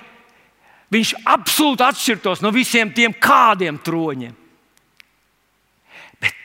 viņš 0.95 1.13
absolūti 1.29 1.85
atšķirtos 1.85 2.41
no 2.45 2.53
visiem 2.55 2.95
tiem 2.97 3.13
kādiem 3.13 3.77
troņiem. 3.85 4.33
Bet 6.23 6.41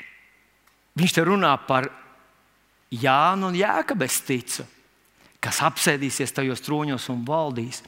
viņš 0.99 1.15
te 1.15 1.23
runā 1.27 1.53
par 1.67 1.87
Jānu 2.89 3.51
un 3.51 3.55
Jēkabu, 3.55 4.03
es 4.03 4.19
ticu 4.25 4.65
kas 5.43 5.61
apsēdīsies 5.63 6.35
tajos 6.35 6.63
troņos 6.63 7.07
un 7.13 7.23
valdīs. 7.27 7.81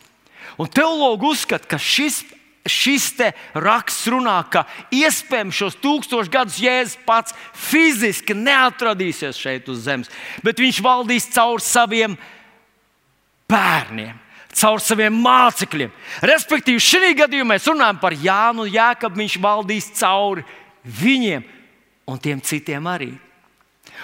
Un 0.59 0.69
teologi 0.71 1.27
uzskata, 1.31 1.67
ka 1.67 1.79
šis, 1.79 2.23
šis 2.67 3.13
raksts 3.57 4.07
runā, 4.11 4.37
ka 4.51 4.65
iespējams 4.93 5.57
šos 5.57 5.77
tūkstošus 5.81 6.31
gadus 6.31 6.59
Jēzus 6.61 6.99
pats 7.07 7.35
fiziski 7.57 8.35
neatradīsies 8.37 9.39
šeit 9.39 9.69
uz 9.71 9.85
zemes, 9.87 10.11
bet 10.45 10.61
viņš 10.61 10.81
valdīs 10.85 11.29
caur 11.33 11.63
saviem 11.63 12.17
bērniem. 13.49 14.19
Caur 14.51 14.81
saviem 14.83 15.15
mācekļiem. 15.23 15.91
Respektīvi, 16.27 16.81
šī 16.83 17.13
gadījumā 17.21 17.53
mēs 17.53 17.69
runājam 17.71 18.01
par 18.01 18.11
Jānu 18.19 18.65
un 18.65 18.73
Jēkabu. 18.73 19.21
Viņš 19.21 19.37
valdīs 19.39 19.87
cauri 19.95 20.43
viņiem 20.83 21.45
un 22.11 22.19
tiem 22.19 22.41
citiem 22.43 22.89
arī. 22.91 23.13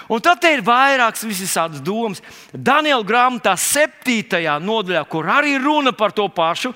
Un 0.06 0.22
tad 0.22 0.44
ir 0.46 0.62
vairākas 0.64 1.26
visādas 1.26 1.82
domas. 1.84 2.22
Daniela 2.52 3.02
grāmatā, 3.06 3.56
7. 3.58 4.38
nodaļā, 4.62 5.02
kur 5.10 5.28
arī 5.28 5.56
runa 5.58 5.92
par 5.92 6.14
to 6.14 6.28
pašu, 6.30 6.72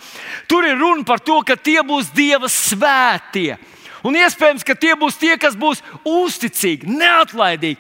tur 0.50 0.66
ir 0.66 0.76
runa 0.80 1.06
par 1.06 1.22
to, 1.22 1.38
ka 1.46 1.56
tie 1.56 1.80
būs 1.86 2.10
Dieva 2.16 2.50
svētie. 2.50 3.56
Un 4.02 4.18
iespējams, 4.18 4.66
ka 4.66 4.74
tie 4.74 4.96
būs 4.98 5.16
tie, 5.20 5.36
kas 5.38 5.54
būs 5.54 5.84
uzticīgi, 6.02 6.90
neatlaidīgi, 6.90 7.78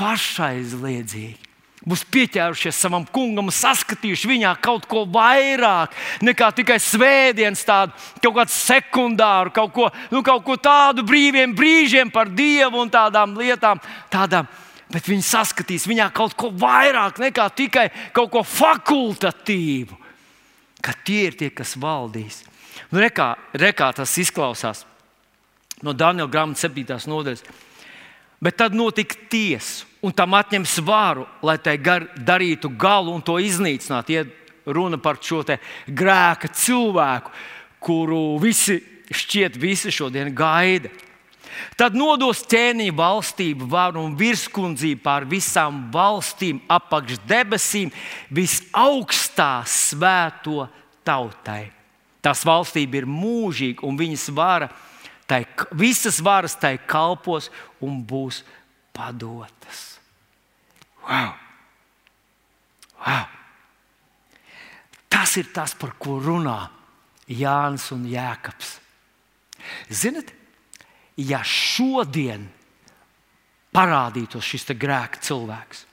pašaizliedzīgi 0.00 1.51
būs 1.88 2.04
pieķērušies 2.14 2.78
savam 2.84 3.04
kungam, 3.10 3.50
saskatījuši 3.52 4.30
viņā 4.30 4.52
kaut 4.62 4.86
ko 4.90 5.02
vairāk 5.10 5.94
nekā 6.22 6.50
tikai 6.58 6.78
svētdienas, 6.82 7.64
tādu 7.66 7.96
kaut 8.22 8.36
kādu 8.38 8.54
sekundāru, 8.54 9.54
kaut 9.54 9.72
ko, 9.74 9.88
nu, 10.12 10.22
kaut 10.26 10.44
ko 10.46 10.56
tādu 10.62 11.04
brīviem 11.06 11.54
brīžiem 11.58 12.12
par 12.14 12.30
dievu 12.30 12.84
un 12.84 12.92
tādām 12.92 13.34
lietām. 13.38 13.82
Tādām, 14.12 14.48
bet 14.92 15.10
viņi 15.10 15.26
saskatīs 15.26 15.88
viņā 15.90 16.08
kaut 16.14 16.36
ko 16.38 16.52
vairāk 16.54 17.20
nekā 17.22 17.48
tikai 17.58 17.88
kaut 18.14 18.30
ko 18.34 18.46
fakultatīvu. 18.46 19.98
Ka 20.82 20.94
tie 21.06 21.28
ir 21.30 21.38
tie, 21.38 21.50
kas 21.54 21.76
valdīs. 21.78 22.42
Nu, 22.90 22.98
rekā, 23.02 23.34
rekā 23.54 23.92
tas 23.94 24.14
izklausās 24.18 24.84
no 25.82 25.94
Daniela 25.94 26.30
grāmatas 26.30 26.66
7. 26.66 27.10
nodaļas. 27.10 27.42
Bet 28.42 28.58
tad 28.58 28.74
notika 28.74 29.18
tiesa 29.30 29.86
un 30.02 30.14
tam 30.14 30.34
atņems 30.34 30.78
varu, 30.84 31.26
lai 31.42 31.58
tai 31.62 31.76
gar, 31.78 32.08
darītu 32.18 32.70
galu 32.76 33.14
un 33.14 33.22
to 33.22 33.38
iznīcinātu. 33.38 34.16
Ja 34.16 34.24
runa 34.66 34.98
par 34.98 35.18
šo 35.22 35.42
grēka 35.86 36.50
cilvēku, 36.54 37.30
kuru 37.82 38.38
visi 38.42 38.80
šķiet 39.12 39.58
visi 39.60 39.92
šodien 39.92 40.32
gaida. 40.34 40.90
Tad 41.76 41.96
nodos 41.96 42.40
ķēniņa 42.48 42.94
valstību, 42.96 43.66
varu 43.68 44.00
un 44.06 44.14
virskundzību 44.16 45.02
pār 45.04 45.26
visām 45.28 45.84
valstīm, 45.92 46.62
apakš 46.70 47.20
debesīm, 47.28 47.92
visaugstā 48.32 49.60
svēto 49.68 50.64
tautai. 51.04 51.66
Tās 52.24 52.44
valstība 52.46 53.02
ir 53.02 53.08
mūžīga, 53.10 53.84
un 53.84 53.98
viņas 53.98 54.28
vara, 54.32 54.70
tai, 55.28 55.42
visas 55.76 56.22
varas 56.24 56.56
tai 56.56 56.78
kalpos 56.78 57.50
un 57.82 58.00
būs 58.00 58.40
padotas. 58.92 60.00
Wow! 61.02 61.32
Wow! 63.02 63.26
Tas 65.12 65.36
ir 65.36 65.50
tas, 65.52 65.74
par 65.76 65.92
ko 66.00 66.16
runā 66.22 66.70
Jānis 67.28 67.90
un 67.94 68.06
Jēkabs. 68.08 68.78
Ziniet, 69.92 70.32
ja 71.20 71.42
šodien 71.44 72.48
parādītos 73.72 74.44
šis 74.44 74.72
grēka 74.76 75.20
cilvēks, 75.22 75.84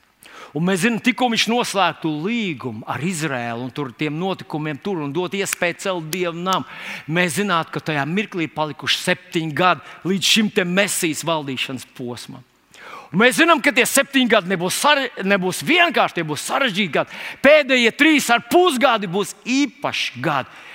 un 0.58 0.66
mēs 0.66 0.82
zinām, 0.84 1.02
tikko 1.04 1.30
viņš 1.32 1.46
noslēgtu 1.52 2.12
līgumu 2.26 2.88
ar 2.90 3.04
Izraēlu 3.06 3.68
un 3.68 3.74
tur 3.76 3.92
tiem 3.94 4.18
notikumiem, 4.20 4.80
tur 4.82 5.04
un 5.04 5.14
dot 5.14 5.36
iespēju 5.38 5.80
celt 5.84 6.10
dievu 6.12 6.40
namu, 6.40 6.66
mēs 7.08 7.38
zinātu, 7.38 7.76
ka 7.76 7.84
tajā 7.92 8.06
mirklī 8.10 8.50
palikuši 8.52 9.04
septiņi 9.04 9.56
gadi 9.56 10.10
līdz 10.10 10.32
šim 10.34 10.54
mesijas 10.74 11.26
valdīšanas 11.28 11.86
posmam. 11.94 12.49
Un 13.10 13.24
mēs 13.24 13.40
zinām, 13.40 13.62
ka 13.62 13.74
tie 13.74 13.88
septiņi 13.90 14.30
gadi 14.30 14.52
nebūs, 14.52 14.76
sare, 14.84 15.08
nebūs 15.26 15.64
vienkārši, 15.66 16.20
tie 16.20 16.26
būs 16.30 16.46
sarežģīti 16.46 16.94
gadi. 16.94 17.22
Pēdējie 17.42 17.94
trīs 17.98 18.28
ar 18.30 18.44
pusgadi 18.52 19.10
būs 19.10 19.34
īpaši 19.50 20.22
gadi. 20.22 20.68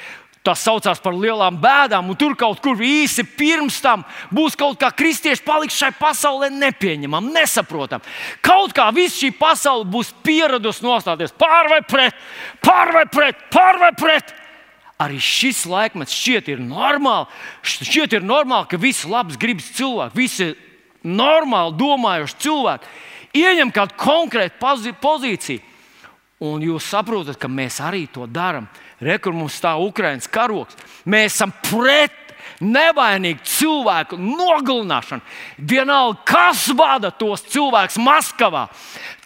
Tas 0.44 0.60
saucās 0.60 0.98
par 1.00 1.14
lielām 1.16 1.56
bēdām, 1.56 2.10
un 2.12 2.18
tur 2.20 2.34
kaut 2.36 2.58
kur 2.60 2.76
īsi 2.84 3.22
pirms 3.24 3.78
tam 3.80 4.02
būs 4.34 4.58
kaut 4.60 4.76
kā 4.82 4.90
kristieši 4.92 5.40
paliks 5.46 5.78
šai 5.80 5.88
pasaulē 5.96 6.50
nepieņemama, 6.52 7.32
nesaprotama. 7.32 8.04
Kaut 8.44 8.74
kā 8.76 8.90
viss 8.92 9.22
šī 9.22 9.30
pasaule 9.38 9.88
būs 9.88 10.10
pieradusi 10.26 10.84
nostāties 10.84 11.32
pār 11.40 11.70
vai 11.72 11.80
pret, 11.88 12.18
pār 12.60 12.92
vai 12.92 13.06
pret, 13.08 13.40
pār 13.54 13.80
vai 13.80 13.94
pret. 13.96 14.34
Arī 15.00 15.16
šis 15.22 15.64
laikmets 15.70 16.12
šķiet 16.12 16.52
ir 16.52 16.60
normāli. 16.60 17.30
Šķiet 17.64 18.18
ir 18.18 18.28
normāli, 18.28 18.68
ka 18.68 18.82
visi 18.84 19.08
labs 19.08 19.40
gribas 19.40 19.72
cilvēki, 19.78 20.18
visi 20.18 20.52
normāli 21.04 21.76
domājoši 21.78 22.40
cilvēki 22.44 23.40
ieņem 23.40 23.72
kādu 23.74 23.96
konkrētu 24.00 24.94
pozīciju. 25.02 25.70
Un 26.44 26.64
jūs 26.64 26.90
saprotat, 26.90 27.38
ka 27.40 27.48
mēs 27.48 27.78
arī 27.80 28.04
to 28.10 28.26
darām. 28.28 28.66
Rekur 29.04 29.32
mums 29.36 29.56
stāv 29.56 29.84
Ukraiņas 29.86 30.28
karoks. 30.32 30.76
Mēs 31.08 31.36
esam 31.36 31.52
pret 31.64 32.12
nevainīgu 32.64 33.44
cilvēku 33.48 34.18
nogalināšanu. 34.20 35.24
Vienalga, 35.58 36.20
kas 36.28 36.66
vada 36.76 37.10
tos 37.10 37.44
cilvēkus 37.50 38.00
Maskavā, 38.02 38.66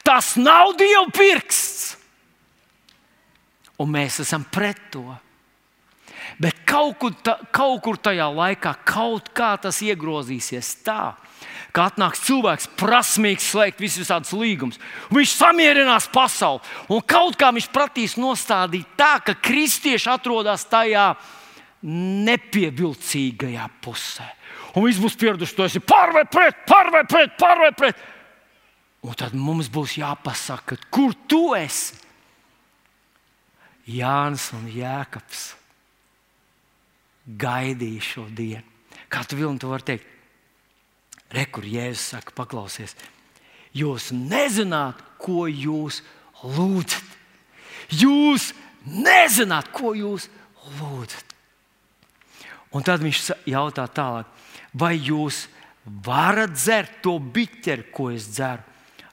tas 0.06 0.36
nav 0.40 0.74
Dieva 0.78 1.08
pirksts. 1.14 1.96
Un 3.78 3.92
mēs 3.94 4.20
esam 4.24 4.44
pret 4.50 4.78
to. 4.92 5.04
Bet 6.38 6.62
kaut 6.68 6.98
kur, 7.00 7.14
ta, 7.22 7.38
kaut 7.54 7.80
kur 7.82 7.98
tajā 7.98 8.26
laikā 8.30 8.74
kaut 8.86 9.30
kā 9.34 9.54
tas 9.62 9.80
iegrozīsies 9.82 10.76
tā, 10.86 11.14
ka 11.72 11.88
atnāks 11.90 12.22
cilvēks, 12.26 12.68
prasmīgs 12.78 13.50
slēgt 13.52 13.82
visus 13.82 14.02
visādus 14.02 14.32
līgumus. 14.36 14.80
Viņš 15.14 15.34
samierinās 15.36 16.08
pasauli 16.12 16.62
un 16.94 17.02
kaut 17.04 17.38
kā 17.38 17.50
viņš 17.54 17.68
prasīs 17.74 18.16
nostādīt 18.20 18.88
tā, 18.98 19.18
ka 19.24 19.36
kristieši 19.36 20.10
atrodas 20.12 20.66
tajā 20.70 21.12
nepievilcīgajā 21.84 23.68
pusē. 23.84 24.26
Un 24.76 24.84
viss 24.86 25.00
būs 25.02 25.16
pieraduši, 25.18 25.56
to 25.56 25.66
esi 25.66 25.82
par 25.82 26.12
vai 26.14 26.24
pret, 26.28 26.64
par 26.68 26.90
vai 26.94 27.04
pret, 27.08 27.36
par 27.38 27.62
vai 27.62 27.72
pret. 27.76 28.02
Un 29.06 29.14
tad 29.14 29.34
mums 29.38 29.70
būs 29.70 29.96
jāpasaka, 30.00 30.76
kur 30.90 31.14
tu 31.30 31.52
esi. 31.56 31.96
Jānis 33.88 34.50
un 34.52 34.66
Jēkabs 34.68 35.44
gaidīja 37.40 38.04
šo 38.04 38.26
dienu. 38.28 38.66
Kā 39.08 39.22
tu 39.24 39.38
vilni 39.38 39.60
to 39.62 39.70
vari 39.70 39.86
teikt? 39.94 40.17
Rekur 41.34 41.66
Jēzus 41.68 42.14
saka, 42.14 42.32
paklausies, 42.36 42.94
jūs 43.76 44.10
nezināt, 44.14 45.00
ko 45.20 45.44
jūs 45.48 46.00
lūdzat. 46.40 47.16
Jūs 47.98 48.52
nezināt, 48.84 49.68
ko 49.72 49.92
jūs 49.96 50.28
lūdzat. 50.78 51.36
Un 52.76 52.84
tad 52.84 53.04
viņš 53.04 53.20
jautā 53.48 53.86
tālāk, 53.92 54.28
vai 54.76 54.94
jūs 54.96 55.46
varat 56.04 56.52
dzert 56.52 57.00
to 57.04 57.16
biķeri, 57.18 57.88
ko 57.92 58.10
es 58.12 58.28
dzeru, 58.28 58.64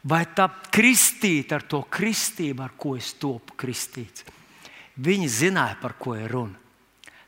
vai 0.06 0.26
tapt 0.36 0.70
kristīt 0.76 1.54
ar 1.56 1.64
to 1.68 1.82
kristību, 1.90 2.64
ar 2.64 2.76
ko 2.78 2.96
es 3.00 3.14
topu 3.20 3.56
kristīts. 3.60 4.26
Viņi 4.96 5.28
zināja, 5.32 5.80
par 5.82 5.96
ko 6.00 6.16
ir 6.16 6.32
runa. 6.32 6.60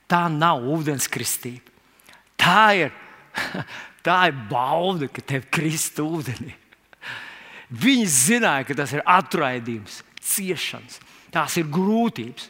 Tā 0.08 0.28
nav 0.32 0.64
ūdens 0.72 1.10
kristība. 1.12 1.74
Tā 2.40 2.64
ir 2.80 2.94
Tā 4.08 4.22
ir 4.30 4.38
bauda, 4.48 5.10
ka 5.12 5.20
tev 5.20 5.50
krist 5.52 6.00
ūdenī. 6.00 6.54
Viņi 7.68 8.06
zināja, 8.08 8.68
ka 8.70 8.78
tas 8.80 8.94
ir 8.96 9.04
atraidījums, 9.04 10.00
ciešanas, 10.24 11.02
tās 11.34 11.58
ir 11.60 11.68
grūtības. 11.68 12.48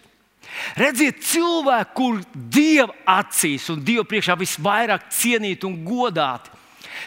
Redziet, 0.78 1.24
cilvēku, 1.26 1.96
kur 1.98 2.22
Dieva 2.34 2.93
acīs 3.17 3.65
un 3.74 3.82
Dieva 3.86 4.06
priekšā 4.08 4.38
visvairāk 4.38 5.10
cienīti 5.13 5.65
un 5.67 5.82
godāti, 5.86 6.54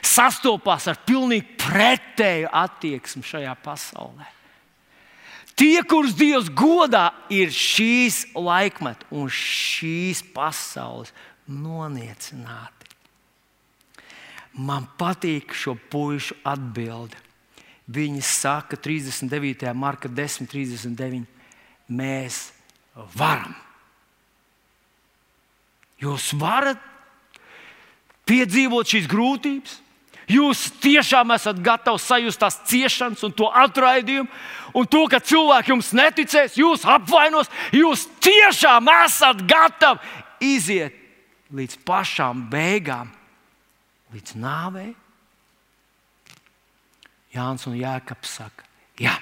sastopās 0.03 0.89
ar 0.91 0.99
pilnīgi 1.07 1.57
pretēju 1.61 2.51
attieksmi 2.51 3.25
šajā 3.27 3.55
pasaulē. 3.63 4.29
Tie, 5.55 5.79
kurus 5.87 6.15
Dievs 6.17 6.51
godā, 6.57 7.11
ir 7.31 7.55
šīs 7.55 8.25
laikmeta 8.35 9.07
un 9.15 9.31
šīs 9.31 10.23
pasaules 10.35 11.15
noniecināti. 11.47 12.80
Man 14.59 14.87
patīk 14.99 15.55
šo 15.55 15.77
pušu 15.91 16.35
atbildi. 16.45 17.19
Viņi 17.91 18.23
saka, 18.23 18.79
39. 18.79 19.71
marka 19.75 20.09
10, 20.09 20.47
39. 20.51 21.27
Mēs 21.91 22.51
varam. 23.19 23.55
Jūs 26.01 26.31
varat 26.39 26.81
piedzīvot 28.31 28.89
šīs 28.89 29.09
grūtības, 29.11 29.75
jūs 30.31 30.63
tiešām 30.81 31.35
esat 31.35 31.59
gatavi 31.65 32.01
sajust 32.01 32.41
tās 32.41 32.61
ciešanas 32.71 33.27
un 33.27 33.35
to 33.37 33.51
atraidījumu, 33.51 34.31
un 34.79 34.87
to, 34.87 35.03
ka 35.11 35.19
cilvēki 35.19 35.75
jums 35.75 35.91
neticēs, 35.99 36.59
jūs 36.61 36.87
apvainos, 36.89 37.51
jūs 37.75 38.07
tiešām 38.23 38.89
esat 39.03 39.43
gatavi 39.51 40.53
iziet 40.55 40.95
līdz 41.51 41.81
pašām 41.85 42.47
beigām, 42.53 43.11
līdz 44.15 44.37
nāvei. 44.41 44.91
Jānis 47.31 47.67
un 47.71 47.77
Jēkabs 47.79 48.33
saka, 48.41 48.67
jā. 48.99 49.15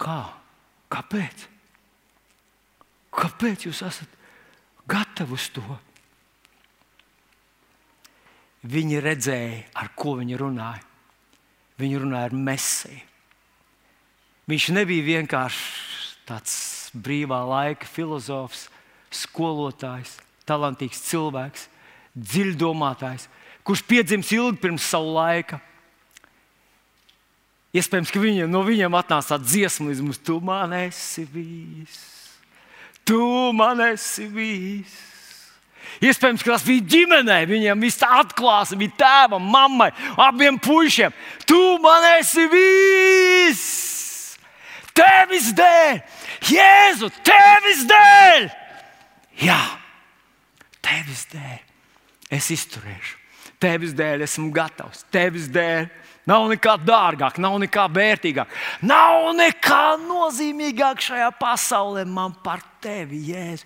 Kā? 0.00 0.18
Kāpēc? 0.90 1.46
Kāpēc 3.14 3.66
jūs 3.68 3.82
esat 3.86 4.18
gatavi 4.88 5.36
uz 5.36 5.48
to? 5.54 5.64
Viņi 8.70 9.00
redzēja, 9.00 9.62
ar 9.80 9.92
ko 9.96 10.18
viņi 10.18 10.36
runāja. 10.40 10.84
Viņi 11.80 12.00
runāja 12.02 12.28
ar 12.28 12.36
mesiju. 12.36 13.06
Viņš 14.50 14.66
nebija 14.74 15.06
vienkārši 15.06 16.26
tāds 16.28 16.54
brīvā 16.92 17.38
laika 17.46 17.88
filozofs, 17.88 18.66
skolotājs, 19.14 20.16
talantīgs 20.48 21.02
cilvēks, 21.08 21.66
dziļdomātājs, 22.14 23.26
kurš 23.66 23.82
piedzimis 23.86 24.32
ilgi 24.34 24.62
pirms 24.62 24.86
sava 24.86 25.10
laika. 25.18 25.60
Iespējams, 27.70 28.10
ka 28.10 28.22
viņiem, 28.22 28.50
no 28.50 28.64
viņiem 28.66 28.96
atnāca 28.98 29.38
dziesma 29.38 29.92
līdz 29.92 30.00
mums. 30.02 30.18
Tu 30.26 30.40
man 30.42 30.72
esi 30.74 31.22
bijis, 31.30 32.00
tu 33.06 33.22
man 33.54 33.82
esi 33.92 34.26
bijis. 34.30 34.96
Iespējams, 36.00 36.42
ka 36.44 36.54
tas 36.54 36.64
bija 36.64 36.86
ģimenē, 36.94 37.42
viņiem 37.50 37.82
viss 37.84 38.02
atklāsa, 38.06 38.78
bija 38.78 38.94
tēvam, 39.02 39.44
mammai, 39.52 39.90
abiem 40.18 40.58
puišiem. 40.62 41.12
Tu 41.48 41.60
man 41.82 42.06
esi 42.16 42.46
bijis! 42.50 43.62
Tevis 44.96 45.50
dēļ! 45.56 46.00
Jēzu, 46.50 47.10
tevis 47.26 47.84
dēļ! 47.90 48.48
Jā, 49.40 49.60
tevis 50.84 51.26
dēļ! 51.32 51.58
Es 52.30 52.50
izturēšu. 52.54 53.16
Tevis 53.60 53.92
dēļ 53.96 54.24
esmu 54.24 54.48
gatavs, 54.54 55.02
tevis 55.12 55.48
dēļ 55.52 55.88
Nav 56.28 56.50
nekā 56.52 56.74
dārgāk, 56.84 57.38
nav 57.40 57.56
nekā 57.62 57.86
vērtīgāk, 57.90 58.50
nav 58.84 59.30
nekā 59.38 59.96
nozīmīgāk 60.02 61.00
šajā 61.02 61.30
pasaulē 61.40 62.04
man 62.04 62.34
par 62.44 62.60
tevi, 62.84 63.22
Jēzu. 63.32 63.64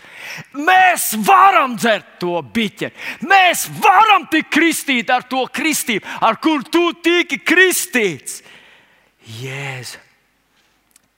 Mēs 0.64 1.10
varam 1.26 1.74
dzert 1.76 2.14
to 2.22 2.38
biķeri, 2.54 2.94
mēs 3.26 3.66
varam 3.82 4.28
tikt 4.30 4.52
kristīt 4.54 5.10
ar 5.10 5.26
to 5.28 5.42
kristību, 5.50 6.06
ar 6.22 6.38
kur 6.38 6.62
tu 6.64 6.86
tiki 7.04 7.40
kristīts. 7.42 8.40
Jēzu, 9.42 9.98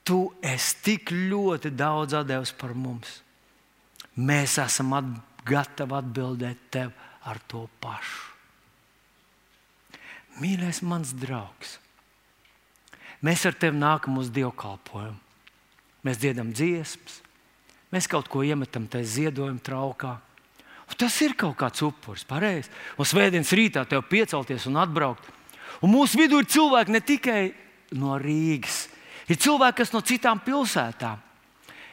tu 0.08 0.24
esi 0.40 0.82
tik 0.88 1.12
ļoti 1.12 1.74
daudz 1.76 2.16
devis 2.24 2.54
par 2.56 2.72
mums. 2.72 3.20
Mēs 4.16 4.56
esam 4.62 4.94
at 4.96 5.08
gatavi 5.46 5.96
atbildēt 5.98 6.70
tev 6.72 6.94
ar 7.26 7.40
to 7.48 7.66
pašu. 7.82 8.32
Mīļais, 10.40 10.82
mans 10.84 11.14
draugs, 11.16 11.78
mēs 13.24 13.46
ar 13.48 13.56
tevi 13.56 13.78
nākam 13.80 14.18
uz 14.20 14.28
dievkalpojumu. 14.32 15.16
Mēs 16.04 16.20
dziedam 16.22 16.52
dziesmas, 16.54 17.22
mēs 17.90 18.06
kaut 18.10 18.28
ko 18.30 18.44
iemetam 18.46 18.84
tajā 18.86 19.08
ziedojuma 19.14 19.64
traukā. 19.64 20.12
Un 20.86 20.98
tas 21.00 21.16
ir 21.24 21.34
kaut 21.34 21.56
kāds 21.58 21.82
upuris, 21.82 22.22
pareizi. 22.28 22.70
Un 23.00 23.08
svētdienas 23.08 23.50
rītā 23.58 23.82
tev 23.88 24.04
piecelties 24.06 24.68
un 24.70 24.78
atbraukt. 24.78 25.24
Un 25.82 25.90
mūsu 25.90 26.20
vidū 26.20 26.38
ir 26.40 26.50
cilvēki 26.52 26.94
ne 26.94 27.00
tikai 27.02 27.40
no 27.98 28.14
Rīgas, 28.20 28.86
ir 29.26 29.40
cilvēki, 29.40 29.80
kas 29.82 29.92
no 29.94 30.02
citām 30.06 30.40
pilsētām. 30.44 31.18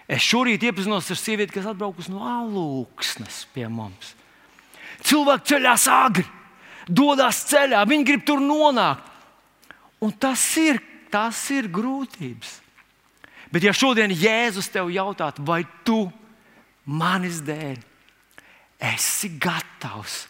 Es 0.08 0.26
šorīt 0.26 0.66
iepazinos 0.68 1.10
ar 1.14 1.20
sievieti, 1.20 1.54
kas 1.56 1.70
atbraukusi 1.72 2.12
no 2.12 2.24
Alūksnes 2.28 3.46
pie 3.54 3.70
mums. 3.72 4.14
Cilvēki 5.04 5.54
ceļās 5.54 5.88
agri 5.92 6.26
dodas 6.88 7.44
ceļā, 7.48 7.84
viņi 7.88 8.08
grib 8.08 8.26
tur 8.28 8.42
nonākt. 8.44 9.10
Un 10.04 10.12
tas 10.20 10.42
ir, 10.60 10.82
tas 11.12 11.38
ir 11.56 11.70
grūtības. 11.72 12.58
Bet, 13.54 13.64
ja 13.64 13.72
šodien 13.76 14.12
Jēzus 14.12 14.68
tev 14.74 14.90
jautātu, 14.92 15.46
vai 15.46 15.62
tu 15.86 16.08
manis 16.90 17.40
dēļ 17.46 17.78
esi 18.84 19.30
gatavs 19.40 20.26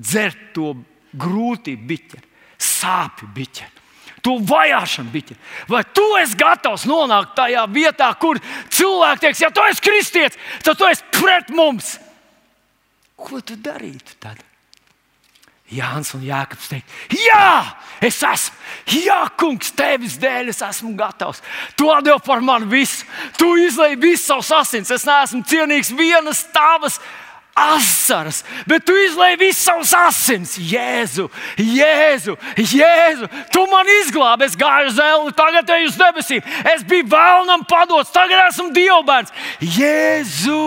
dzert 0.00 0.54
to 0.56 0.72
grūtību 1.20 1.88
biķeri, 1.90 2.28
sāpju 2.60 3.28
biķeri, 3.34 3.79
to 4.24 4.36
vajāšanu 4.50 5.12
biķeri, 5.14 5.40
vai 5.70 5.82
tu 5.96 6.04
esi 6.20 6.38
gatavs 6.40 6.86
nonākt 6.88 7.34
tajā 7.38 7.64
vietā, 7.72 8.10
kur 8.20 8.40
cilvēki 8.72 9.26
teiks, 9.26 9.42
ja 9.44 9.50
tu 9.54 9.64
esi 9.68 9.84
kristietis, 9.84 10.38
tad 10.64 10.78
tu 10.78 10.88
esi 10.88 11.04
pret 11.16 11.50
mums. 11.54 11.96
Ko 13.20 13.40
tu 13.44 13.56
darītu 13.60 14.16
tad? 14.20 14.40
Jānis 15.70 16.10
un 16.16 16.24
Jānis 16.26 16.66
teikt, 16.70 16.94
Jā, 17.14 17.76
es 18.02 18.18
esmu, 18.26 18.56
Jā, 18.90 19.20
kungs, 19.38 19.70
tevis 19.78 20.16
dēļ 20.18 20.50
es 20.50 20.62
esmu 20.66 20.96
gatavs. 20.98 21.44
Tu 21.78 21.86
atdevi 21.92 22.18
par 22.26 22.42
mani 22.42 22.66
visu, 22.70 23.06
tu 23.38 23.52
izlaiž 23.60 23.98
visu 24.02 24.24
savus 24.24 24.50
asins. 24.56 24.90
Es 24.90 25.06
neesmu 25.06 25.44
cienīgs 25.46 25.92
vienas 25.94 26.42
tavas 26.54 26.98
asaras, 27.60 28.40
bet 28.66 28.84
tu 28.86 28.94
izlaiž 28.96 29.38
visu 29.40 29.62
savus 29.62 29.92
asins. 29.96 30.56
Jēzu, 30.58 31.28
Jēzu, 31.58 32.36
Jēzu, 32.56 33.28
tu 33.52 33.66
man 33.70 33.88
izglābi. 34.00 34.48
Es 34.48 34.56
gāju 34.58 34.90
uz 34.90 34.96
zeli, 34.98 35.34
tagad 35.36 35.74
eju 35.76 35.90
uz 35.90 35.98
debesīm. 36.00 36.42
Es 36.72 36.84
biju 36.86 37.08
vēlnam 37.12 37.66
padots, 37.68 38.12
tagad 38.14 38.46
esmu 38.48 38.70
dievbērns. 38.76 39.34
Jēzu, 39.76 40.58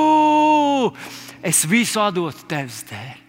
es 1.43 1.65
visu 1.69 2.01
atdotu 2.03 2.47
tevis 2.49 2.84
dēļ. 2.91 3.19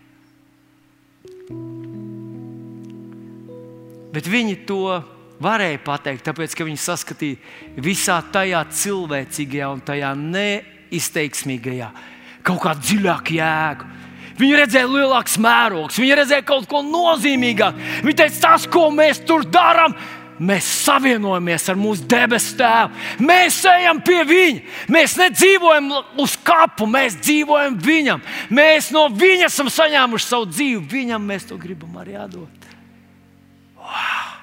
Bet 4.14 4.30
viņi 4.30 4.60
to 4.68 5.00
varēja 5.42 5.80
pateikt, 5.82 6.22
tāpēc 6.28 6.54
ka 6.54 6.66
viņi 6.66 6.78
saskatīja 6.78 7.80
visā 7.82 8.20
tajā 8.32 8.60
cilvēcīgajā 8.70 9.70
un 9.74 9.82
tajā 9.82 10.12
neizteiksmīgajā 10.20 11.90
kaut 12.44 12.62
kādu 12.64 12.84
dziļāku 12.88 13.38
jēgu. 13.38 13.92
Viņi 14.34 14.58
redzēja 14.58 14.90
lielākus 14.90 15.38
mērogus, 15.38 16.00
viņi 16.02 16.18
redzēja 16.18 16.44
kaut 16.46 16.66
ko 16.70 16.82
nozīmīgāku. 16.82 17.88
Viņi 18.02 18.18
teica, 18.18 18.40
tas, 18.48 18.66
ko 18.66 18.88
mēs 18.90 19.20
tur 19.28 19.44
darām, 19.46 19.94
mēs 20.42 20.66
savienojamies 20.82 21.68
ar 21.70 21.78
mūsu 21.78 22.06
debesu 22.10 22.56
tēvu. 22.58 23.04
Mēs 23.22 23.60
ejam 23.70 24.00
pie 24.04 24.24
viņa. 24.26 24.64
Mēs 24.90 25.14
nedzīvojam 25.20 25.92
uz 26.24 26.34
kapu, 26.42 26.88
mēs 26.90 27.20
dzīvojam 27.22 27.78
viņam. 27.78 28.24
Mēs 28.50 28.90
no 28.94 29.06
viņa 29.14 29.46
esam 29.46 29.70
saņēmuši 29.70 30.30
savu 30.32 30.50
dzīvi. 30.50 30.82
Viņam 30.90 31.30
mēs 31.30 31.46
to 31.50 31.58
gribam 31.60 31.94
arī 32.02 32.18
atdot. 32.18 32.70
Wow! 33.78 34.34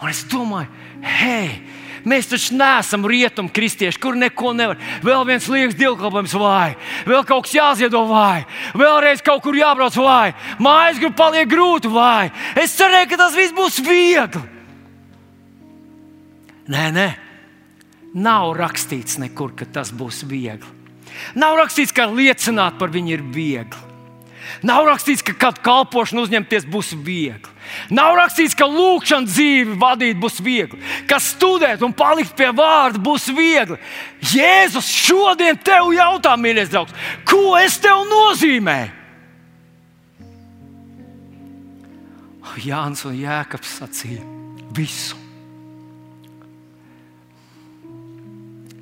Un 0.00 0.14
es 0.14 0.22
domāju, 0.30 0.70
hei! 1.04 1.79
Mēs 2.08 2.30
taču 2.30 2.56
neesam 2.56 3.04
rietumu 3.08 3.52
kristieši, 3.52 4.00
kur 4.00 4.16
neko 4.16 4.54
nevar. 4.56 4.78
Vēl 5.04 5.26
viens 5.28 5.48
liekas 5.50 5.76
dievkalpojums 5.78 6.36
vai, 6.40 6.76
vēl 7.08 7.26
kaut 7.28 7.46
kas 7.46 7.56
jāziedo 7.58 8.04
vai, 8.08 8.46
vēlreiz 8.78 9.24
kaut 9.24 9.42
kur 9.44 9.58
jābrauc 9.58 9.96
vai, 10.00 10.32
mājas 10.62 11.00
grupa 11.02 11.26
paliek 11.26 11.50
grūti 11.50 11.90
vai. 11.92 12.30
Es 12.56 12.76
cerēju, 12.78 13.10
ka 13.12 13.20
tas 13.20 13.36
viss 13.36 13.56
būs 13.56 13.80
viegli. 13.84 14.42
Nē, 16.70 16.86
nē, 16.94 17.08
nav 18.14 18.54
rakstīts 18.56 19.18
nekur, 19.20 19.56
ka 19.58 19.66
tas 19.66 19.90
būs 19.90 20.22
viegli. 20.28 20.78
Nav 21.38 21.58
rakstīts, 21.58 21.92
ka 21.94 22.06
liecināt 22.08 22.78
par 22.80 22.92
viņu 22.94 23.16
ir 23.16 23.24
viegli. 23.34 23.86
Nav 24.66 24.86
rakstīts, 24.88 25.24
ka 25.24 25.34
kādu 25.38 25.62
kalpošanu 25.64 26.24
uzņemties 26.26 26.66
būs 26.70 26.92
viegli. 26.94 27.58
Nav 27.94 28.16
rakstīts, 28.18 28.56
ka 28.58 28.68
lūkšanas 28.70 29.34
dzīvi 29.34 29.76
vadīt 29.80 30.20
būs 30.20 30.40
viegli, 30.44 30.80
ka 31.10 31.20
studēt 31.22 31.82
un 31.86 31.94
palikt 31.96 32.36
pie 32.38 32.50
vārda 32.56 33.00
būs 33.02 33.28
viegli. 33.36 33.78
Jēzus 34.32 34.88
šodien 34.90 35.58
tev 35.64 35.92
jautā, 35.96 36.36
mīļais 36.36 36.72
draugs, 36.72 36.96
ko 37.28 37.56
es 37.60 37.78
tev 37.82 38.04
nozīmēju? 38.10 38.96
Jānis 42.60 43.04
un 43.06 43.14
Jēkabs 43.14 43.76
sacīja 43.78 44.24
visu. 44.74 45.16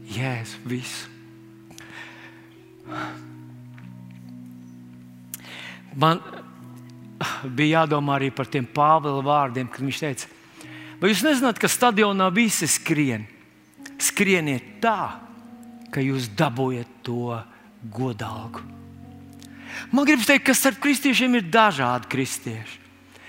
Jēzus, 0.08 0.56
visu. 0.66 1.10
Man 5.98 6.22
bija 7.44 7.82
jādomā 7.82 8.18
arī 8.18 8.30
par 8.34 8.48
tiem 8.50 8.66
Pāvila 8.66 9.22
vārdiem, 9.24 9.68
kad 9.70 9.84
viņš 9.84 10.00
teica, 10.02 10.30
vai 11.00 11.12
jūs 11.12 11.24
nezināt, 11.26 11.60
ka 11.60 11.70
stadionā 11.70 12.30
visi 12.34 12.68
skrien? 12.70 13.26
Skrieniet 13.98 14.78
tā, 14.82 15.18
ka 15.90 16.02
jūs 16.02 16.28
dabūjat 16.38 16.90
to 17.06 17.38
godāgu. 17.94 18.62
Man 19.90 20.06
gribas 20.06 20.28
teikt, 20.28 20.46
ka 20.48 20.54
starp 20.56 20.80
kristiešiem 20.82 21.38
ir 21.38 21.48
dažādi 21.52 22.10
kristieši. 22.10 22.84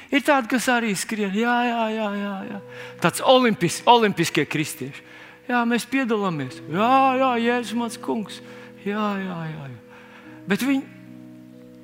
Ir 0.09 0.23
tādi, 0.25 0.49
kas 0.49 0.65
arī 0.73 0.95
skrien, 0.97 1.33
jā, 1.37 1.55
jā, 1.67 1.83
jā, 1.93 2.07
jā, 2.17 2.35
jā. 2.49 2.59
tāds 3.01 3.21
olimpis, 3.21 3.83
olimpiskie 3.85 4.47
kristieši. 4.49 5.05
Jā, 5.49 5.61
mēs 5.69 5.85
piedalāmies. 5.89 6.57
Jā, 6.69 6.93
jā, 7.17 7.29
Jēzus, 7.41 7.75
mans 7.77 7.97
kungs. 8.01 8.39
Jā, 8.85 9.05
jā, 9.21 9.37
jā. 9.49 9.67
jā. 9.69 10.09
Bet 10.49 10.65
viņi 10.65 10.81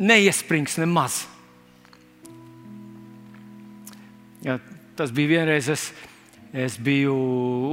neiesprings 0.02 0.78
nemaz. 0.82 1.24
Jā, 4.46 4.60
tas 4.94 5.10
bija 5.10 5.40
vienreiz, 5.40 5.68
es, 5.74 5.88
es 6.54 6.76
biju 6.78 7.16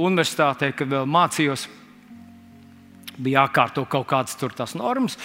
universitātē, 0.07 0.71
kad 0.73 0.89
vēl 0.89 1.05
mācījos. 1.05 1.67
Bija 3.13 3.43
jākārto 3.43 3.83
kaut 3.85 4.07
kādas 4.09 4.33
tur 4.39 4.55
tās 4.57 4.73
normas, 4.73 5.19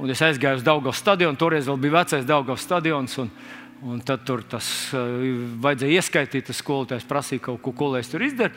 un 0.00 0.08
es 0.08 0.22
aizgāju 0.24 0.62
uz 0.62 0.64
Daugavas 0.64 1.02
stadionu. 1.02 1.36
Toreiz 1.36 1.68
vēl 1.68 1.82
bija 1.82 1.98
vecais 1.98 2.24
Daugavas 2.24 2.64
stadions. 2.64 3.18
Un, 3.20 3.28
un 3.84 4.00
tad 4.00 4.24
tur 4.24 4.46
tas 4.48 4.70
uh, 4.96 5.12
vajadzēja 5.60 6.00
ieskaitīt, 6.00 6.48
tas 6.48 6.64
skolotājs 6.64 7.04
prasīja 7.04 7.50
kaut 7.50 7.60
ko, 7.60 7.74
ko 7.76 7.92
lai 7.92 8.00
es 8.00 8.08
tur 8.08 8.24
izdaru. 8.24 8.56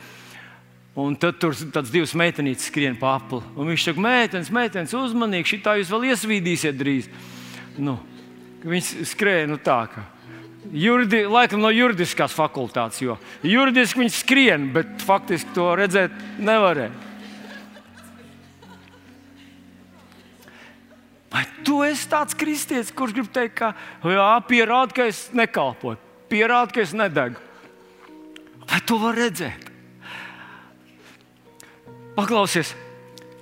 Un 0.98 1.20
tad 1.20 1.42
tur 1.44 1.54
tāds 1.76 1.92
divas 1.94 2.16
meitenītes 2.18 2.72
skrien 2.72 2.96
pa 2.98 3.18
apli. 3.20 3.44
Un 3.60 3.68
viņš 3.74 3.90
saka, 3.90 4.08
meitenes, 4.08 4.54
meitenes, 4.56 4.96
uzmanīgi, 4.96 5.52
šī 5.52 5.60
tā 5.68 5.76
jūs 5.82 5.92
vēl 5.92 6.08
iesvīdīsiet 6.14 6.80
drīz. 6.80 7.12
Nu, 7.78 8.00
viņš 8.64 8.96
skrēja 9.12 9.52
nu 9.52 9.60
tā. 9.62 9.84
Kā. 9.92 10.08
Jurdi, 10.74 11.22
laikam 11.30 11.62
no 11.64 11.70
juridiskās 11.72 12.34
fakultātes, 12.36 13.00
jo 13.04 13.16
juridiski 13.46 14.02
viņš 14.02 14.22
skrien, 14.24 14.70
bet 14.76 15.04
faktiski 15.06 15.54
to 15.56 15.70
redzēt 15.80 16.16
nevarēja. 16.44 16.92
Vai 21.32 21.44
tu 21.64 21.82
esi 21.86 22.08
tāds 22.10 22.36
kristietis, 22.38 22.92
kurš 22.96 23.16
grib 23.16 23.30
teikt, 23.32 23.58
ka 23.60 23.74
jā, 24.08 24.28
pierāda, 24.48 24.96
ka 24.96 25.08
es 25.12 25.28
nekalpoju, 25.36 26.00
pierāda, 26.32 26.74
ka 26.74 26.84
es 26.84 26.96
nedegu? 26.96 27.40
Vai 28.68 28.80
to 28.84 29.00
var 29.00 29.16
redzēt? 29.16 29.68
Paklausies, 32.18 32.74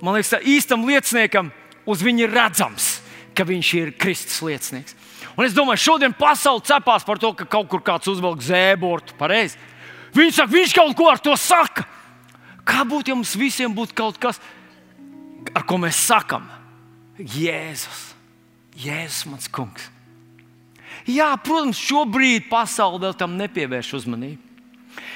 man 0.04 0.18
liekas, 0.18 0.36
īstam 0.44 0.84
lieciniekam 0.86 1.54
uz 1.88 2.02
viņu 2.04 2.26
ir 2.26 2.34
redzams, 2.36 2.90
ka 3.38 3.46
viņš 3.48 3.74
ir 3.80 3.94
Kristus 4.02 4.42
liecinieks. 4.44 4.98
Un 5.36 5.44
es 5.44 5.56
domāju, 5.56 5.84
šodien 5.84 6.16
pasaule 6.16 6.64
cepās 6.64 7.04
par 7.08 7.20
to, 7.20 7.34
ka 7.36 7.48
kaut 7.58 7.68
kur 7.72 7.84
kāds 7.84 8.08
uzvelk 8.08 8.44
zēbortu. 8.44 9.18
Pareizi. 9.20 9.60
Viņš 10.16 10.38
saka, 10.40 10.54
viņš 10.54 10.76
kaut 10.78 10.96
ko 10.96 11.10
ar 11.12 11.20
to 11.20 11.36
saka. 11.40 11.84
Kā 12.66 12.86
būtu, 12.88 13.12
ja 13.12 13.18
mums 13.18 13.36
visiem 13.38 13.74
būtu 13.76 13.94
kaut 13.98 14.18
kas, 14.22 14.40
ar 15.54 15.66
ko 15.68 15.78
mēs 15.82 16.00
sakām? 16.08 16.48
Jēzus, 17.20 18.08
Jēzus, 18.80 19.26
mans 19.30 19.52
kungs. 19.52 19.92
Jā, 21.06 21.28
protams, 21.44 21.78
šobrīd 21.78 22.48
pasaule 22.50 23.04
vēl 23.04 23.14
tam 23.20 23.36
nepievērš 23.38 23.92
uzmanību. 24.00 24.42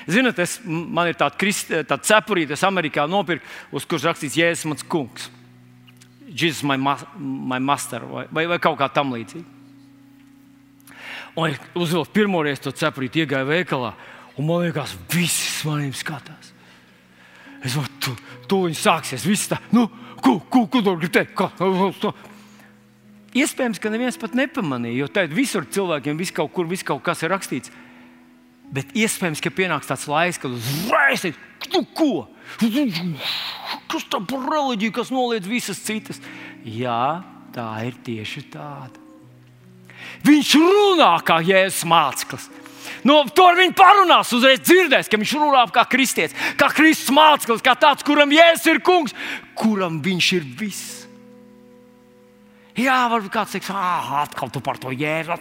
Ziniet, 0.09 0.39
es, 0.43 0.57
man 0.67 1.09
ir 1.09 1.17
tāda, 1.17 1.35
tāda 1.87 1.99
cepurīte, 2.05 2.53
es 2.53 2.65
Amerikā 2.67 3.07
nopirku, 3.09 3.47
uz 3.73 3.87
kuras 3.87 4.05
rakstīts 4.11 4.37
Jēzus, 4.37 4.67
mans 4.69 4.85
kungs. 4.85 5.29
Jesus, 6.29 6.61
my, 6.67 6.77
my 7.17 7.57
master, 7.63 8.03
vai, 8.05 8.27
vai, 8.29 8.45
vai 8.51 8.59
kaut 8.61 8.77
kā 8.79 8.91
tam 8.93 9.15
līdzīga. 9.15 9.58
Un 11.39 11.53
es 11.53 11.59
uzvilku 11.77 12.11
pirmo 12.11 12.41
reizi 12.43 12.65
to 12.65 12.73
cepurīti, 12.75 13.23
iegāju 13.23 13.47
veikalā, 13.47 13.93
un 14.35 14.47
man 14.47 14.65
liekas, 14.65 14.95
visi 15.13 15.67
maniem 15.69 15.93
skatās. 15.95 16.51
Es 17.63 17.75
domāju, 17.75 17.95
tu, 18.03 18.15
tu 18.49 18.59
viņi 18.65 18.79
sāksies, 18.79 19.27
viss 19.27 19.47
tā, 19.51 19.59
nu, 19.75 19.85
ko, 20.19 20.37
ko, 20.51 20.65
ko 20.67 20.81
tu 20.83 20.95
gribi 20.99 21.13
teikt? 21.15 21.35
Kā? 21.39 21.49
Iespējams, 23.39 23.79
ka 23.79 23.91
neviens 23.93 24.17
pat 24.19 24.35
nepamanīja, 24.35 25.03
jo 25.03 25.09
tādā 25.13 25.37
visur 25.37 25.67
cilvēkiem 25.69 26.19
vis 26.19 26.33
kaut 26.35 26.51
kur, 26.55 26.67
vis 26.67 26.83
kaut 26.83 27.03
kas 27.05 27.23
ir 27.23 27.31
rakstīts. 27.31 27.71
Bet 28.73 28.91
iespējams, 28.97 29.41
ka 29.41 29.51
pienāks 29.53 29.89
tāds 29.89 30.07
laiks, 30.09 30.39
kad 30.41 30.53
uzreiz 30.53 31.25
teiks, 31.25 31.39
tu 31.69 31.83
ko? 31.97 32.27
Kas 33.89 34.07
tā 34.09 34.19
par 34.29 34.47
reliģiju, 34.49 34.95
kas 34.97 35.13
noliedz 35.13 35.49
visas 35.49 35.81
citas? 35.85 36.21
Jā, 36.65 37.21
tā 37.55 37.69
ir 37.87 37.97
tieši 38.05 38.49
tāda. 38.53 39.08
Viņš 40.25 40.53
runā 40.59 41.11
kā 41.25 41.39
jēzus 41.45 41.85
māceklis. 41.87 42.49
No, 43.07 43.21
to 43.31 43.45
ar 43.47 43.57
viņu 43.59 43.75
parunās, 43.77 44.31
uzreiz 44.35 44.59
dzirdēs, 44.65 45.07
ka 45.07 45.19
viņš 45.19 45.33
runā 45.39 45.63
kā 45.71 45.85
kristietis, 45.87 46.35
kā 46.59 46.67
Kristus 46.75 47.13
māceklis, 47.15 47.63
kā 47.63 47.75
tāds, 47.79 48.03
kuram 48.03 48.33
jēzus 48.33 48.67
ir 48.73 48.81
kungs, 48.83 49.15
kuram 49.55 50.01
viņš 50.03 50.31
ir 50.35 50.47
viss. 50.59 50.95
Jā, 52.79 52.97
varbūt 53.11 53.33
kāds 53.33 53.55
teiks, 53.55 53.71
ah, 53.75 54.23
atkal 54.23 54.51
tu 54.53 54.61
par 54.63 54.79
to 54.79 54.91
jēzu. 54.95 55.35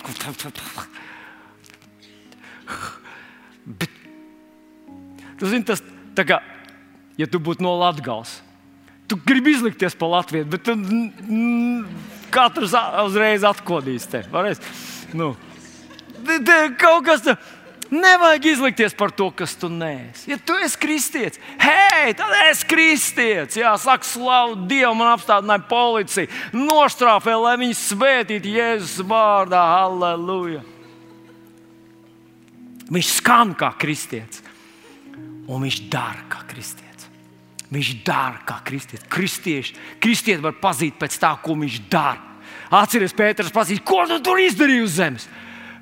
Bet 3.68 3.90
tu 5.38 5.50
zini, 5.50 5.66
tas 5.66 5.82
tā 6.18 6.24
kā, 6.26 6.40
ja 7.20 7.28
tu 7.30 7.40
būtu 7.42 7.62
no 7.64 7.76
Latvijas. 7.78 8.40
Tu 9.08 9.16
gribi 9.24 9.54
izlikties 9.54 9.96
par 9.96 10.10
Latviju, 10.18 10.48
bet 10.50 10.66
tu, 10.66 10.74
mm, 10.74 12.17
katrs 12.32 12.74
uzreiz 13.04 13.46
atkodīs 13.46 14.08
tevi. 14.10 14.28
Nu. 15.16 15.34
Kaut 16.80 17.06
kas 17.06 17.24
tāds. 17.24 17.54
Nevajag 17.88 18.44
izlikties 18.44 18.92
par 18.92 19.08
to, 19.16 19.30
kas 19.32 19.54
tu 19.56 19.70
neesi. 19.72 20.28
Ja 20.28 20.36
tu 20.36 20.52
esi 20.60 20.76
kristietis, 20.76 21.40
hei, 21.56 22.12
tad 22.12 22.34
es 22.36 22.58
esmu 22.58 22.68
kristietis. 22.68 23.56
Jā, 23.56 23.70
saka, 23.80 24.04
slavu 24.04 24.58
Dievam, 24.68 24.98
man 25.00 25.14
apstādināja 25.14 25.64
policija. 25.70 26.28
Nostrāfē, 26.52 27.32
lai 27.40 27.54
viņi 27.62 27.78
svētītu 27.80 28.52
Jēzus 28.58 29.00
vārdā. 29.08 29.62
Halleluja! 29.72 30.60
Viņš 32.92 33.14
skan 33.22 33.56
kā 33.56 33.72
kristietis, 33.80 34.44
un 35.48 35.64
viņš 35.64 35.80
dara 35.88 36.28
kā 36.28 36.44
kristietis. 36.48 36.87
Viņš 37.68 37.90
dara 38.06 38.40
kā 38.48 38.58
kristietis. 38.64 39.04
Kristieši, 39.12 39.76
kristieti 40.00 40.44
var 40.44 40.56
pazīt 40.56 40.96
pēc 41.00 41.18
tā, 41.20 41.34
ko 41.42 41.56
viņš 41.58 41.82
dara. 41.92 42.24
Atcerieties, 42.72 43.16
Pēters, 43.16 43.52
pazīt, 43.52 43.82
ko 43.84 44.02
tu 44.08 44.18
tur 44.24 44.40
izdarīji 44.40 44.84
uz 44.84 44.96
zemes. 44.96 45.28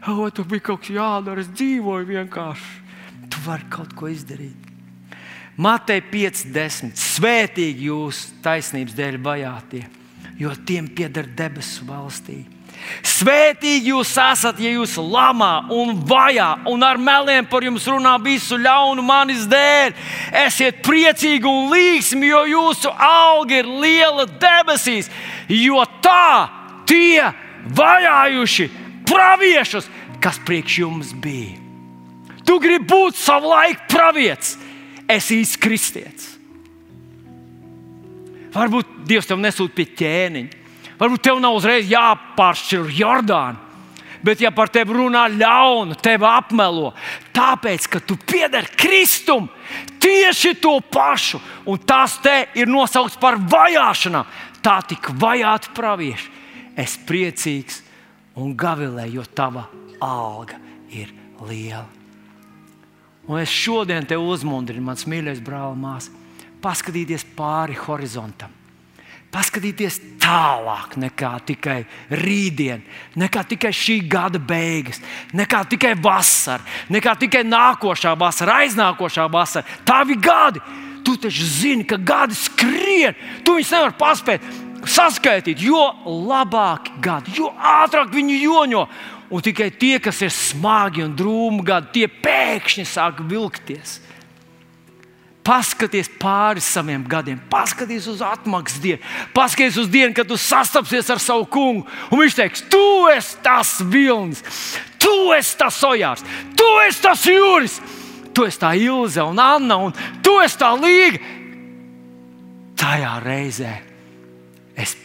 O, 0.07 0.29
tu 0.31 0.45
bija 0.47 0.69
kaut 0.69 0.85
kas 0.85 0.95
jādara, 0.95 1.43
es 1.43 1.51
dzīvoju 1.51 2.07
vienkārši. 2.11 2.75
Tu 3.31 3.43
vari 3.43 3.67
kaut 3.71 3.95
ko 3.99 4.11
izdarīt. 4.11 4.67
Matei 5.57 6.03
5.10. 6.05 6.95
Svētīgi 7.01 7.89
jūs 7.89 8.27
taisnības 8.45 8.95
dēļ 8.99 9.19
vajātie, 9.25 9.87
jo 10.39 10.53
tiem 10.69 10.91
pieder 10.93 11.27
debesu 11.39 11.87
valstī. 11.89 12.45
Svētīgi 13.07 13.93
jūs 13.93 14.11
esat, 14.21 14.59
ja 14.61 14.71
jūs 14.75 14.97
lamā 15.01 15.67
un 15.73 15.95
vajā 16.09 16.49
un 16.71 16.85
ar 16.85 16.99
meliem 17.01 17.47
par 17.49 17.65
jums 17.65 17.87
runā 17.89 18.17
visu 18.23 18.59
ļaunu 18.61 19.05
manis 19.05 19.47
dēļ. 19.51 19.95
Esiet 20.47 20.83
priecīgi 20.87 21.49
un 21.49 21.71
līgsmi, 21.73 22.29
jo 22.31 22.43
jūsu 22.51 22.93
auga 22.93 23.61
ir 23.61 23.71
liela 23.71 24.27
debesīs, 24.27 25.11
jo 25.49 25.85
tā 26.05 26.49
tie 26.89 27.33
vajājuši 27.77 28.69
praviešus, 29.07 29.89
kas 30.23 30.41
priekš 30.47 30.79
jums 30.83 31.15
bija. 31.15 31.57
Tu 32.47 32.59
gribi 32.63 32.87
būt 32.87 33.19
savu 33.19 33.51
laiku 33.51 33.89
pravietis, 33.91 34.55
es 35.11 35.33
īsti 35.35 35.63
kristietis. 35.63 36.33
Varbūt 38.57 38.93
Dievs 39.07 39.29
tev 39.29 39.41
nesūta 39.43 39.75
pie 39.77 39.85
ķēniņa. 39.99 40.66
Varbūt 40.97 41.25
tev 41.29 41.41
nav 41.43 41.59
uzreiz 41.59 41.89
jāpāršķir 41.91 42.91
Jordāna. 42.97 43.63
Bet, 44.25 44.41
ja 44.41 44.51
par 44.51 44.71
tevi 44.73 44.97
runā 44.97 45.27
ļaunu, 45.31 45.95
tevi 46.03 46.27
apmelo, 46.27 46.89
tāpēc, 47.37 47.85
ka 47.93 48.01
tu 48.03 48.17
piederi 48.19 48.73
Kristum, 48.75 49.47
tieši 50.03 50.57
to 50.59 50.79
pašu, 50.81 51.39
un 51.69 51.79
tas 51.87 52.17
te 52.25 52.35
ir 52.59 52.71
nosaukts 52.71 53.21
par 53.23 53.37
vajāšanām, 53.39 54.27
tā 54.65 54.81
tik 54.89 55.13
vajāti 55.21 55.71
pravieši. 55.77 56.33
Es 56.77 56.97
priecīgs 57.07 57.83
un 58.41 58.57
gavilēju, 58.59 59.21
jo 59.21 59.29
tava 59.37 59.69
alga 60.03 60.59
ir 60.91 61.13
liela. 61.47 61.87
Un 63.27 63.41
es 63.43 63.53
šodien 63.53 64.07
te 64.07 64.19
uzmundrinu, 64.19 64.85
mans 64.87 65.07
mīļais 65.07 65.43
brāl, 65.45 65.75
māsa, 65.79 66.13
paskatīties 66.63 67.27
pāri 67.37 67.79
horizontam. 67.79 68.56
Paskatīties 69.37 69.99
tālāk 70.23 70.95
nekā 70.97 71.35
tikai 71.45 71.83
rītdiena, 72.09 72.81
nekā 73.21 73.43
tikai 73.51 73.73
šī 73.77 73.99
gada 74.09 74.41
beigas, 74.41 75.03
nekā 75.37 75.61
tikai 75.69 75.91
vasara, 76.01 76.65
nekā 76.89 77.13
tikai 77.21 77.43
nākošā 77.45 78.15
vasara, 78.17 78.63
aiznākošā 78.65 79.27
vasara. 79.33 79.77
Tavi 79.85 80.17
gadi! 80.17 80.63
Tu 81.05 81.19
taču 81.21 81.45
zini, 81.45 81.85
ka 81.87 82.01
gadi 82.01 82.35
skrien, 82.35 83.15
tu 83.45 83.59
viņus 83.59 83.75
nevari 83.77 83.95
paspēt 84.01 84.49
saskaitīt, 84.89 85.61
jo 85.63 85.85
labāki 86.07 86.97
gadi, 87.05 87.37
jo 87.37 87.53
ātrāk 87.61 88.11
viņi 88.17 88.41
joņo. 88.41 88.87
Un 89.37 89.45
tikai 89.45 89.69
tie, 89.75 89.99
kas 90.01 90.23
ir 90.25 90.33
smagi 90.33 91.05
un 91.05 91.13
drūmi 91.19 91.61
gadi, 91.67 91.93
tie 92.01 92.09
pēkšņi 92.25 92.89
sāk 92.89 93.21
vilkties. 93.29 93.99
Paskaties 95.47 96.09
pāri 96.19 96.63
saviem 96.65 97.05
gadiem, 97.07 97.39
paskaties 97.51 98.09
uz 98.11 98.23
atmaksas 98.25 98.81
dienu, 98.83 98.99
paskaties 99.35 99.77
uz 99.79 99.91
dienu, 99.93 100.11
kad 100.17 100.27
tu 100.27 100.35
sastapsies 100.41 101.07
ar 101.15 101.21
savu 101.23 101.47
kungu. 101.47 101.85
Un 102.11 102.19
viņš 102.19 102.35
teiks, 102.35 102.65
tu 102.73 103.07
esi 103.13 103.37
tas 103.45 103.77
vilnis, 103.87 104.43
tu 104.99 105.15
esi 105.37 105.55
tas 105.61 105.79
ojārs, 105.87 106.25
tu 106.59 106.67
esi 106.83 107.05
tas 107.05 107.23
jūris, 107.31 107.77
tu 108.35 108.47
esi 108.49 108.59
tā 108.59 108.73
Ilze 108.81 109.23
un 109.23 109.39
Anna, 109.39 109.79
un 109.87 109.95
tu 110.25 110.35
esi 110.43 110.59
tā 110.59 110.73
līga. 110.75 111.23
Tajā 112.77 113.13
reizē 113.23 113.71
es 114.77 114.97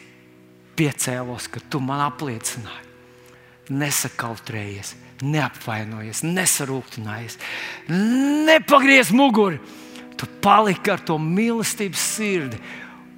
piecēlos, 0.76 1.52
ka 1.54 1.62
tu 1.70 1.80
man 1.86 2.02
apliecināji. 2.08 2.90
Nesakautrējies, 3.72 4.96
neapvainojies, 5.22 6.26
nesarūktinājies, 6.26 7.38
nepagriez 8.50 9.14
muguru. 9.16 9.62
Tu 10.22 10.30
paliki 10.44 10.94
ar 10.94 11.02
to 11.02 11.18
mīlestības 11.18 12.04
sirdi 12.16 12.60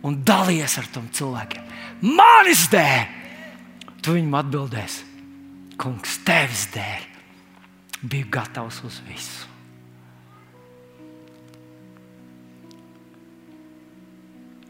un 0.08 0.22
dalies 0.24 0.78
ar 0.80 0.88
tiem 0.88 1.10
cilvēkiem. 1.12 1.66
Manis 2.16 2.66
dēļ! 2.72 3.20
Tu 4.04 4.16
viņam 4.18 4.38
atbildēsi, 4.40 5.10
Kungs, 5.80 6.18
tevis 6.28 6.68
dēļ. 6.74 7.06
Biju 8.04 8.28
gatavs 8.32 8.82
uz 8.88 9.00
visu. 9.08 9.48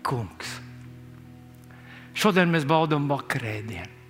Kungs, 0.04 0.54
šodien 2.18 2.54
mēs 2.54 2.66
baudām 2.70 3.10
vakarēdienu 3.10 4.04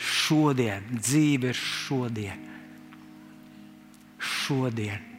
šodien, 0.00 0.86
dzīve 0.94 1.50
ir 1.50 1.58
šodien. 1.58 2.48
Šodien. 4.20 5.09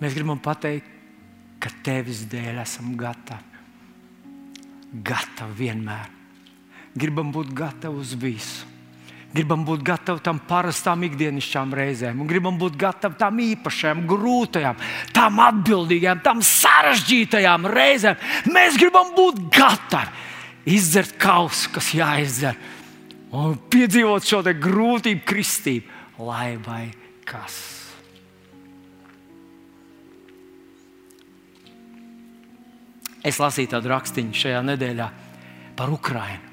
Mēs 0.00 0.16
gribam 0.16 0.40
pateikt, 0.40 0.88
ka 1.60 1.72
tevis 1.84 2.24
dēļ 2.30 2.62
esam 2.62 2.94
gatavi. 2.98 3.60
Gatavi 5.04 5.56
vienmēr. 5.58 6.08
Gribam 6.98 7.30
būt 7.34 7.52
gatavi 7.54 8.00
uz 8.00 8.14
visu. 8.18 8.66
Gribam 9.30 9.62
būt 9.62 9.84
gatavi 9.86 10.22
tam 10.26 10.40
parastām 10.42 11.04
ikdienišķām 11.06 11.74
reizēm, 11.78 12.18
un 12.18 12.26
gribam 12.26 12.56
būt 12.58 12.74
gatavi 12.80 13.14
tam 13.20 13.36
īpašajām, 13.38 14.00
grūtajām, 14.10 14.80
tām 15.14 15.38
atbildīgām, 15.44 16.18
tām 16.24 16.42
sarežģītajām 16.42 17.68
reizēm. 17.70 18.18
Mēs 18.50 18.78
gribam 18.80 19.12
būt 19.14 19.38
gatavi 19.54 20.74
izdzert 20.74 21.14
kausu, 21.22 21.70
kas 21.76 21.92
jāizdzer 21.94 22.58
un 23.30 23.54
piedzīvot 23.70 24.26
šo 24.26 24.42
grūtību, 24.42 25.22
kristību, 25.22 26.00
lai 26.26 26.56
vai 26.66 26.88
kas. 27.22 27.79
Es 33.26 33.40
lasīju 33.40 33.74
tādu 33.74 33.90
rakstīnu 33.92 34.36
šajā 34.36 34.60
nedēļā 34.64 35.08
par 35.76 35.92
Ukrajinu. 35.92 36.48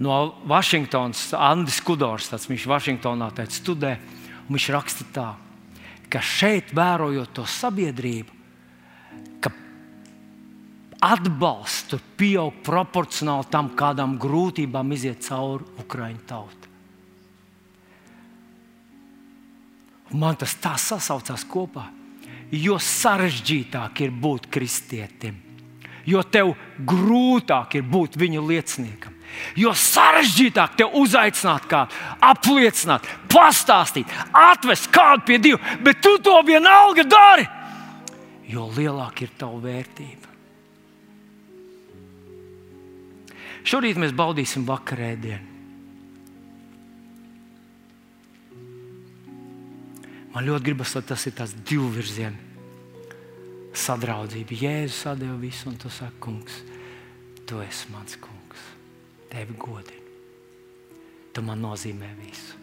No 0.00 0.18
Vašingtonas 0.48 1.34
Andris 1.36 1.80
Kudors, 1.84 2.30
tas 2.32 2.46
viņš 2.48 2.66
Vašingtonā 2.70 3.28
studē, 3.52 3.96
un 4.46 4.56
viņš 4.56 4.68
raksta 4.72 5.06
tā, 5.12 5.28
ka 6.08 6.22
šeit 6.24 6.72
vērojot 6.72 7.34
to 7.36 7.44
sabiedrību, 7.44 8.40
atbalsts 11.00 11.88
tur 11.88 12.02
pieaug 12.20 12.60
proporcionāli 12.64 13.48
tam, 13.50 13.72
kādām 13.76 14.18
grūtībām 14.20 14.92
iziet 14.92 15.24
cauri 15.24 15.64
Ukraiņu 15.80 16.24
tauta. 16.28 16.68
Man 20.10 20.36
tas 20.36 20.56
tā 20.60 20.74
sasaucās 20.76 21.46
kopā. 21.48 21.86
Jo 22.50 22.80
sarežģītāk 22.82 24.02
ir 24.02 24.10
būt 24.10 24.48
kristietim, 24.50 25.36
jo 26.08 26.22
tev 26.26 26.56
grūtāk 26.82 27.78
ir 27.78 27.84
būt 27.86 28.18
viņu 28.18 28.42
lieciniekam. 28.48 29.14
Jo 29.54 29.70
sarežģītāk 29.78 30.74
te 30.80 30.86
uzaicināt, 30.98 31.68
kādu 31.70 31.94
apliecināt, 32.26 33.06
pastāstīt, 33.30 34.10
atvest 34.34 34.90
kādu 34.90 35.28
pie 35.28 35.38
Dieva, 35.38 35.76
bet 35.84 36.02
tu 36.02 36.16
to 36.18 36.34
vienalga 36.46 37.06
dari, 37.06 37.46
jo 38.50 38.66
lielāka 38.74 39.28
ir 39.28 39.36
tava 39.38 39.62
vērtība. 39.62 40.26
Šorīt 43.70 44.00
mēs 44.00 44.16
baudīsim 44.16 44.66
vakarēdienu. 44.66 45.49
Man 50.30 50.46
ļoti 50.46 50.68
gribas, 50.68 50.94
lai 50.94 51.02
tas 51.06 51.26
ir 51.26 51.34
tas 51.38 51.54
divu 51.66 51.88
virzienu 51.90 52.50
sadraudzība. 53.74 54.56
Jēzus 54.56 55.06
atdeva 55.10 55.36
visu, 55.40 55.68
un 55.70 55.78
tu 55.78 55.90
saki, 55.92 56.18
kungs, 56.22 56.60
tu 57.46 57.60
esi 57.64 57.90
mans 57.94 58.16
kungs. 58.22 58.64
Tevi 59.30 59.54
godinu. 59.58 59.98
Tu 61.30 61.42
man 61.46 61.62
nozīmē 61.62 62.10
visu. 62.18 62.58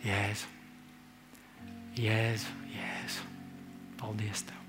Jēzu, 0.00 0.48
Jēzu, 2.00 2.56
Jēzu. 2.72 3.28
Paldies! 4.00 4.46
Tev. 4.48 4.59